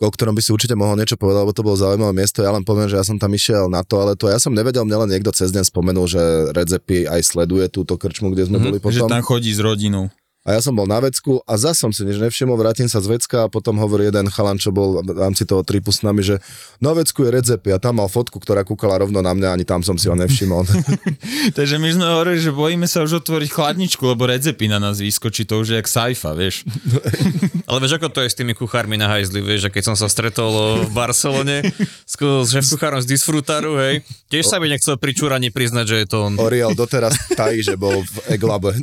[0.00, 2.40] o ktorom by si určite mohol niečo povedať, lebo to bolo zaujímavé miesto.
[2.40, 5.04] Ja len poviem, že ja som tam išiel na toaletu a ja som nevedel, mne
[5.04, 6.18] len niekto cez deň spomenul, že
[6.56, 9.08] Redzepi aj sleduje túto krčmu, kde sme Mhm, boli Že potom.
[9.12, 10.08] tam chodí s rodinou.
[10.40, 13.12] A ja som bol na vecku a zas som si nič nevšimol, vrátim sa z
[13.12, 16.40] vecka a potom hovorí jeden chalan, čo bol v rámci toho tripu s nami, že
[16.80, 19.84] na vecku je Redzepi a tam mal fotku, ktorá kúkala rovno na mňa, ani tam
[19.84, 20.64] som si ho nevšimol.
[21.58, 25.44] Takže my sme hovorili, že bojíme sa už otvoriť chladničku, lebo redzepy na nás vyskočí,
[25.44, 26.64] to už je jak sci-fi, vieš.
[27.68, 30.08] Ale vieš, ako to je s tými kuchármi na hajzli, vieš, že keď som sa
[30.08, 31.68] stretol v Barcelone
[32.08, 32.16] s
[32.48, 36.16] šéf kuchárom z Disfrutaru, hej, tiež sa by nechcel pri čúraní priznať, že je to
[36.26, 36.34] on.
[36.40, 38.74] Oriel doteraz tají, že bol v Eglabe.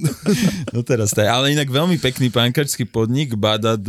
[0.71, 3.79] No teraz to je, ale inak veľmi pekný pankačský podnik, Badad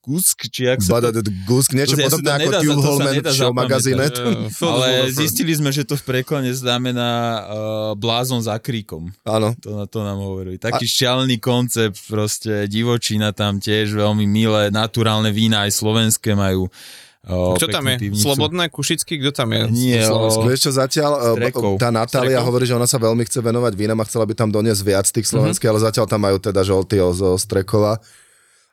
[0.00, 3.52] Kusk, či jak sa Badad Gusk, niečo To podobné to ako to sa Holman show.
[3.52, 7.44] Eh, Ale zistili sme, že to v preklone znamená uh,
[7.92, 9.12] blázon za kríkom.
[9.28, 9.52] Áno.
[9.60, 10.56] To, na to nám hovorili.
[10.56, 10.92] Taký a...
[10.96, 16.72] šialený koncept, proste divočina tam tiež veľmi milé, naturálne vína aj slovenské majú.
[17.24, 17.96] Kto tam je?
[17.98, 18.20] pivnicu.
[18.20, 19.16] Slobodné Kušický?
[19.18, 19.62] Kto tam je?
[19.68, 20.04] Nie,
[20.44, 21.74] Vieš čo, zatiaľ S e, rekou.
[21.76, 22.46] tá Natália S rekou?
[22.46, 25.24] hovorí, že ona sa veľmi chce venovať vínam a chcela by tam doniesť viac tých
[25.24, 27.96] slovenských, ale zatiaľ tam majú teda žoltyho zo Strekova.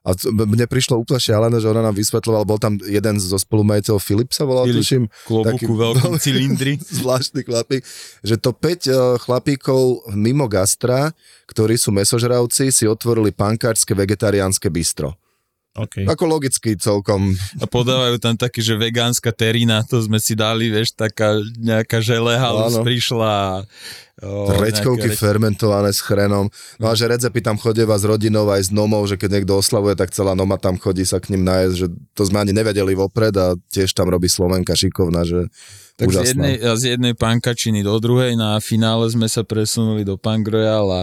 [0.01, 4.33] A mne prišlo úplne šialené, že ona nám vysvetľovala, bol tam jeden zo spolumajiteľov, Filip
[4.33, 5.03] sa volal, Filip, tuším.
[5.29, 6.81] klobuku, veľkom cylindri.
[6.81, 7.85] zvláštny chlapík,
[8.19, 11.13] že to 5 uh, chlapíkov mimo gastra,
[11.45, 15.20] ktorí sú mesožravci, si otvorili pankárske vegetariánske bistro.
[15.71, 16.03] Okay.
[16.03, 17.31] Ako logicky celkom.
[17.55, 22.36] A podávajú tam také, že vegánska terina, to sme si dali, vieš, taká nejaká žele
[22.36, 22.84] halus Áno.
[22.84, 23.63] prišla.
[24.19, 26.51] O, Reďkovky reď- fermentované s chrenom.
[26.75, 29.95] No a že Redzepy tam chodieva s rodinou aj s nomou, že keď niekto oslavuje,
[29.95, 31.88] tak celá noma tam chodí sa k ním nájsť, že
[32.19, 35.47] to sme ani nevedeli vopred a tiež tam robí Slovenka šikovná, že
[35.95, 40.51] Tak z jednej, z jednej pankačiny do druhej, na finále sme sa presunuli do Punk
[40.51, 41.01] Royal a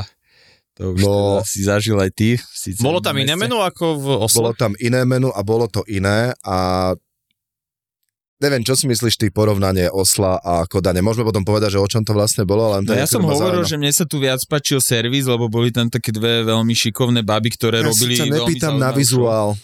[0.78, 1.10] to už No.
[1.10, 2.28] teda si zažil aj ty.
[2.38, 4.54] Síce Bolo tam iné meno ako v Bolo Oslo?
[4.54, 6.90] tam iné menu a bolo to iné a
[8.38, 11.02] neviem, čo si myslíš ty porovnanie Osla a Kodane?
[11.02, 13.66] Môžeme potom povedať, že o čom to vlastne bolo, len to No ja som hovoril,
[13.66, 13.70] zaujíma.
[13.70, 17.50] že mne sa tu viac páčil servis, lebo boli tam také dve veľmi šikovné baby,
[17.50, 19.58] ktoré ja robili si ťa veľmi nepýtam na vizuál.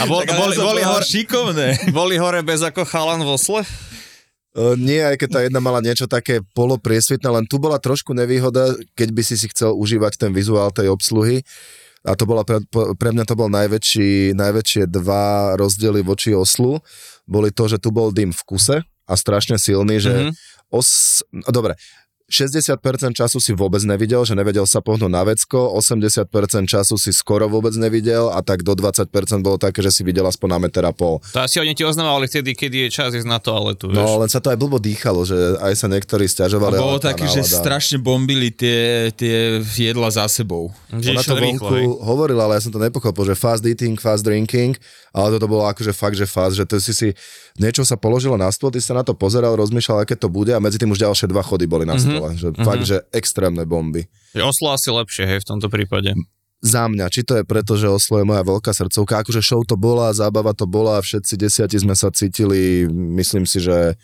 [0.00, 0.22] A bol.
[0.24, 1.66] Tak ale boli, boli, povedal hore, šikovné.
[1.90, 3.60] boli hore bez ako chalan v Osle?
[4.50, 8.74] Uh, nie, aj keď tá jedna mala niečo také polopriesvitné, len tu bola trošku nevýhoda,
[8.98, 11.46] keď by si si chcel užívať ten vizuál tej obsluhy.
[12.02, 12.64] A to bola pre,
[12.96, 16.80] pre mňa to bol najväčší, najväčšie dva rozdiely voči Oslu.
[17.28, 20.32] Boli to, že tu bol dym v kuse a strašne silný, že mm-hmm.
[20.72, 21.20] os...
[21.28, 21.76] No, dobre,
[22.30, 22.78] 60%
[23.12, 26.30] času si vôbec nevidel, že nevedel sa pohnúť na vecko, 80%
[26.64, 29.10] času si skoro vôbec nevidel a tak do 20%
[29.40, 31.18] bolo také, že si videl aspoň na meter a pol.
[31.32, 34.14] To asi oni ti oznamovali vtedy, kedy je čas ísť na toaletu, No, vieš.
[34.16, 36.72] len sa to aj blbo dýchalo, že aj sa niektorí A stiažovali.
[36.72, 40.70] ale bolo také, že strašne bombili tie, tie jedla za sebou.
[40.88, 44.22] Že Ona to vonku rýchlo, hovorila, ale ja som to nepochopil, že fast eating, fast
[44.22, 44.78] drinking,
[45.10, 47.08] ale toto bolo akože fakt, že fast, že to si si
[47.58, 50.62] niečo sa položilo na stôl, ty sa na to pozeral, rozmýšľal, aké to bude a
[50.62, 52.36] medzi tým už ďalšie dva chody boli na stole.
[52.36, 54.04] Že fakt, že extrémne bomby.
[54.36, 56.12] Že Oslo asi lepšie, hej, v tomto prípade.
[56.60, 59.80] Za mňa, či to je preto, že Oslo je moja veľká srdcovka, akože show to
[59.80, 63.96] bola, zábava to bola, všetci desiati sme sa cítili, myslím si, že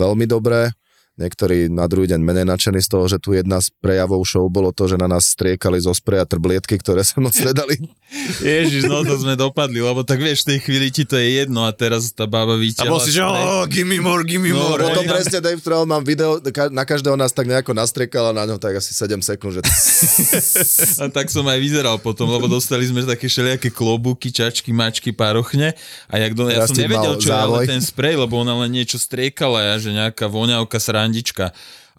[0.00, 0.72] veľmi dobre.
[1.20, 4.72] Niektorí na druhý deň menej nadšení z toho, že tu jedna z prejavov show bolo
[4.72, 7.76] to, že na nás striekali zo spreja trblietky, ktoré sa moc nedali.
[8.40, 11.68] Ježiš, no to sme dopadli, lebo tak vieš, v tej chvíli ti to je jedno
[11.68, 12.88] a teraz tá baba A vyťahla.
[12.88, 14.80] bol si, že oh, give me more, give me No, more.
[14.80, 16.40] Potom presne Dave Troll mám video,
[16.72, 19.62] na každého nás tak nejako nastriekal a na ňo tak asi 7 sekúnd, že
[21.04, 25.76] A tak som aj vyzeral potom, lebo dostali sme také všelijaké klobúky, čačky, mačky, parochne
[26.08, 28.72] a jak do, ja Teraz som nevedel, čo je ale ten sprej, lebo ona len
[28.72, 30.80] niečo striekala, ja, že nejaká voňavka,
[31.10, 31.50] srandička.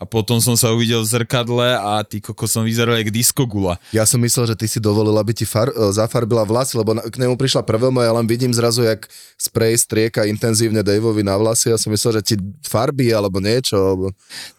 [0.02, 3.78] A potom som sa uvidel v zrkadle a ty koko som vyzeral jak diskogula.
[3.94, 7.22] ja som myslel, že ty si dovolil, aby ti far, e, zafarbila vlasy, lebo k
[7.22, 9.06] nemu prišla prvému a ja len vidím zrazu, jak
[9.42, 11.74] sprej strieka intenzívne Daveovi na vlasy.
[11.74, 13.78] Ja som myslel, že ti farbí alebo niečo.
[13.78, 14.06] Alebo...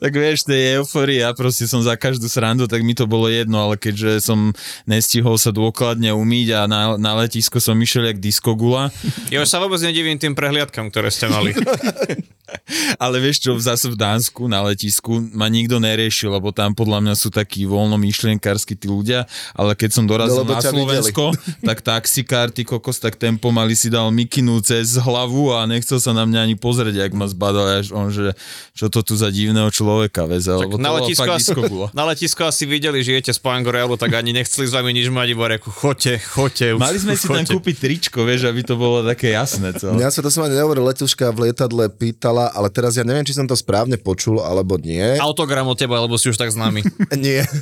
[0.03, 3.63] Tak vieš, tej euforii, ja proste som za každú srandu, tak mi to bolo jedno,
[3.71, 4.51] ale keďže som
[4.91, 8.91] nestihol sa dôkladne umýť a na, na letisko som išiel jak diskogula,
[9.35, 11.55] Ja už sa vôbec nedivím tým prehliadkam, ktoré ste mali.
[13.03, 17.15] Ale vieš čo, zase v Dánsku na letisku ma nikto neriešil, lebo tam podľa mňa
[17.17, 19.25] sú takí voľnomyšlienkársky tí ľudia,
[19.57, 21.33] ale keď som dorazil No, na Slovensko,
[21.69, 26.17] tak taxikár, ty kokos, tak ten pomaly si dal mikinu cez hlavu a nechcel sa
[26.17, 28.33] na mňa ani pozrieť, ak ma zbadal, až on, že
[28.73, 31.53] čo to tu za divného človeka veze, to na, fakt asi,
[31.99, 35.29] na letisko asi videli, že jete z Pangorealu, tak ani nechceli s vami nič mať,
[35.37, 36.25] iba reku, choďte.
[36.33, 37.53] už, Mali sme si tam choďte.
[37.53, 39.77] kúpiť tričko, vieš, aby to bolo také jasné.
[39.77, 39.93] Co?
[40.01, 43.37] Ja sa to som ani nehovoril, letuška v lietadle pýtala, ale teraz ja neviem, či
[43.37, 45.21] som to správne počul, alebo nie.
[45.21, 46.81] Autogram od teba, lebo si už tak známy.
[47.21, 47.45] Nie.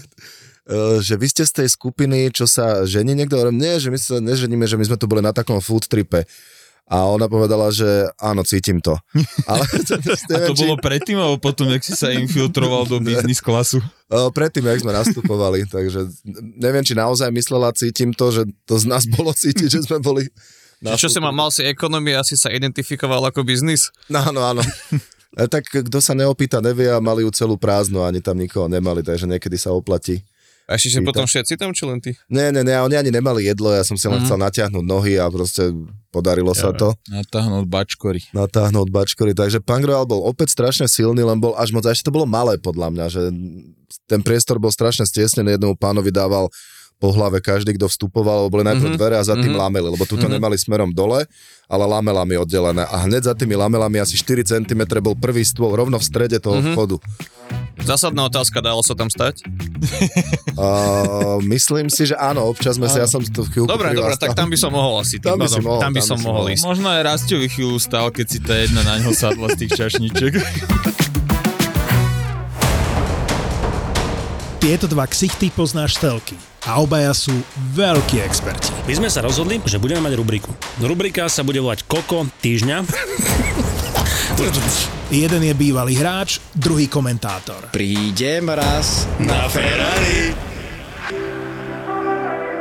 [0.70, 4.22] E, že vy ste z tej skupiny, čo sa žení niekto, nie, že my sa
[4.22, 6.22] neženíme, že my sme tu boli na takom food tripe.
[6.90, 7.86] A ona povedala, že
[8.18, 8.98] áno, cítim to.
[9.50, 13.78] Ale A to bolo predtým, alebo potom, jak si sa infiltroval do biznis klasu?
[14.10, 16.10] Predtým, jak sme nastupovali, takže
[16.58, 20.26] neviem, či naozaj myslela, cítim to, že to z nás bolo cítiť, že sme boli...
[20.82, 23.94] Čo si food ma mal si ekonomie, asi sa identifikoval ako biznis?
[24.10, 24.62] No, áno, áno.
[25.30, 29.06] E, tak kto sa neopýta, nevie a mali ju celú prázdnu, ani tam nikoho nemali,
[29.06, 30.26] takže niekedy sa oplatí.
[30.70, 32.14] A ešte potom všetci tam, či len ty?
[32.30, 34.24] Nie, nie, nie, oni ani nemali jedlo, ja som si len Mhm.
[34.30, 35.74] chcel natiahnuť nohy a proste
[36.14, 36.94] podarilo sa to.
[37.10, 38.22] Natáhnuť bačkory.
[38.30, 42.06] Natáhnuť bačkory, takže Punk Royal bol opäť strašne silný, len bol až moc, a ešte
[42.06, 43.22] to bolo malé podľa mňa, že
[44.06, 46.46] ten priestor bol strašne stiesnený, jednému pánovi dával
[47.00, 48.98] po hlave každý, kto vstupoval, lebo boli najprv Mhm.
[49.00, 49.58] dvere a za tým Mhm.
[49.58, 51.24] lamely, lebo tuto nemali smerom dole,
[51.66, 52.84] ale lamelami oddelené.
[52.84, 56.60] A hneď za tými lamelami asi 4 cm bol prvý stôl rovno v strede toho
[56.60, 56.76] Mhm.
[56.76, 56.96] vchodu.
[57.80, 59.40] Zásadná otázka, dalo sa tam stať?
[60.60, 64.36] Uh, myslím si, že áno, občas sme sa, ja som to chvíľku Dobre, dobre, tak
[64.36, 65.16] tam by som mohol asi.
[65.16, 66.68] Tam by si mohol, tam by tam som mohol ísť.
[66.68, 70.36] Možno aj Rastovi chvíľu stál, keď si tá jedna na ňo sadla z tých čašniček.
[74.60, 76.36] Tieto dva ksichty poznáš telky
[76.68, 77.32] a obaja sú
[77.72, 78.68] veľkí experti.
[78.84, 80.52] My sme sa rozhodli, že budeme mať rubriku.
[80.76, 82.84] Rubrika sa bude volať Koko týždňa.
[85.10, 87.74] Jeden je bývalý hráč, druhý komentátor.
[87.74, 89.10] Prídem raz.
[89.18, 90.30] Na Ferrari.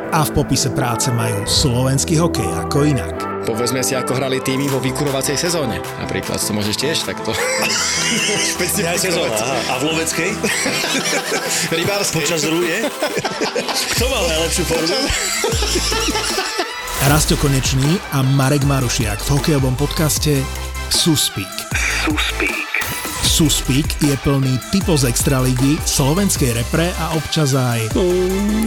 [0.10, 3.46] A v popise práce majú slovenský hokej ako inak.
[3.46, 5.78] Povedzme si, ako hrali týmy vo vykurovacej sezóne.
[6.02, 7.38] Napríklad to môžeš tiež takto.
[8.90, 9.30] Aj sezóna.
[9.30, 9.58] Aha.
[9.70, 10.30] A v loveckej?
[11.78, 12.26] Rybárskej.
[12.26, 12.82] Počas rúje?
[13.94, 14.98] Kto mal najlepšiu formu?
[17.06, 20.42] Rasto Konečný a Marek Marušiak v hokejovom podcaste
[20.90, 21.70] Suspík.
[23.22, 27.94] Suspík je plný typov z Extraligy, slovenskej repre a občas aj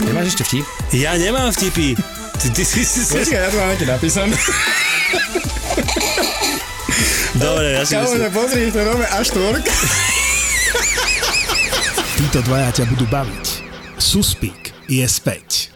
[0.07, 0.65] Nemáš ešte vtip?
[0.95, 1.99] Ja nemám vtipy.
[2.39, 3.35] Ty, ty, ty, ty, ty.
[3.35, 4.35] ja to mám napísané.
[7.43, 8.31] Dobre, ja si myslím.
[8.31, 9.59] pozri, to nové A4.
[12.15, 13.45] títo dvaja ťa budú baviť.
[13.99, 15.75] Suspík je späť.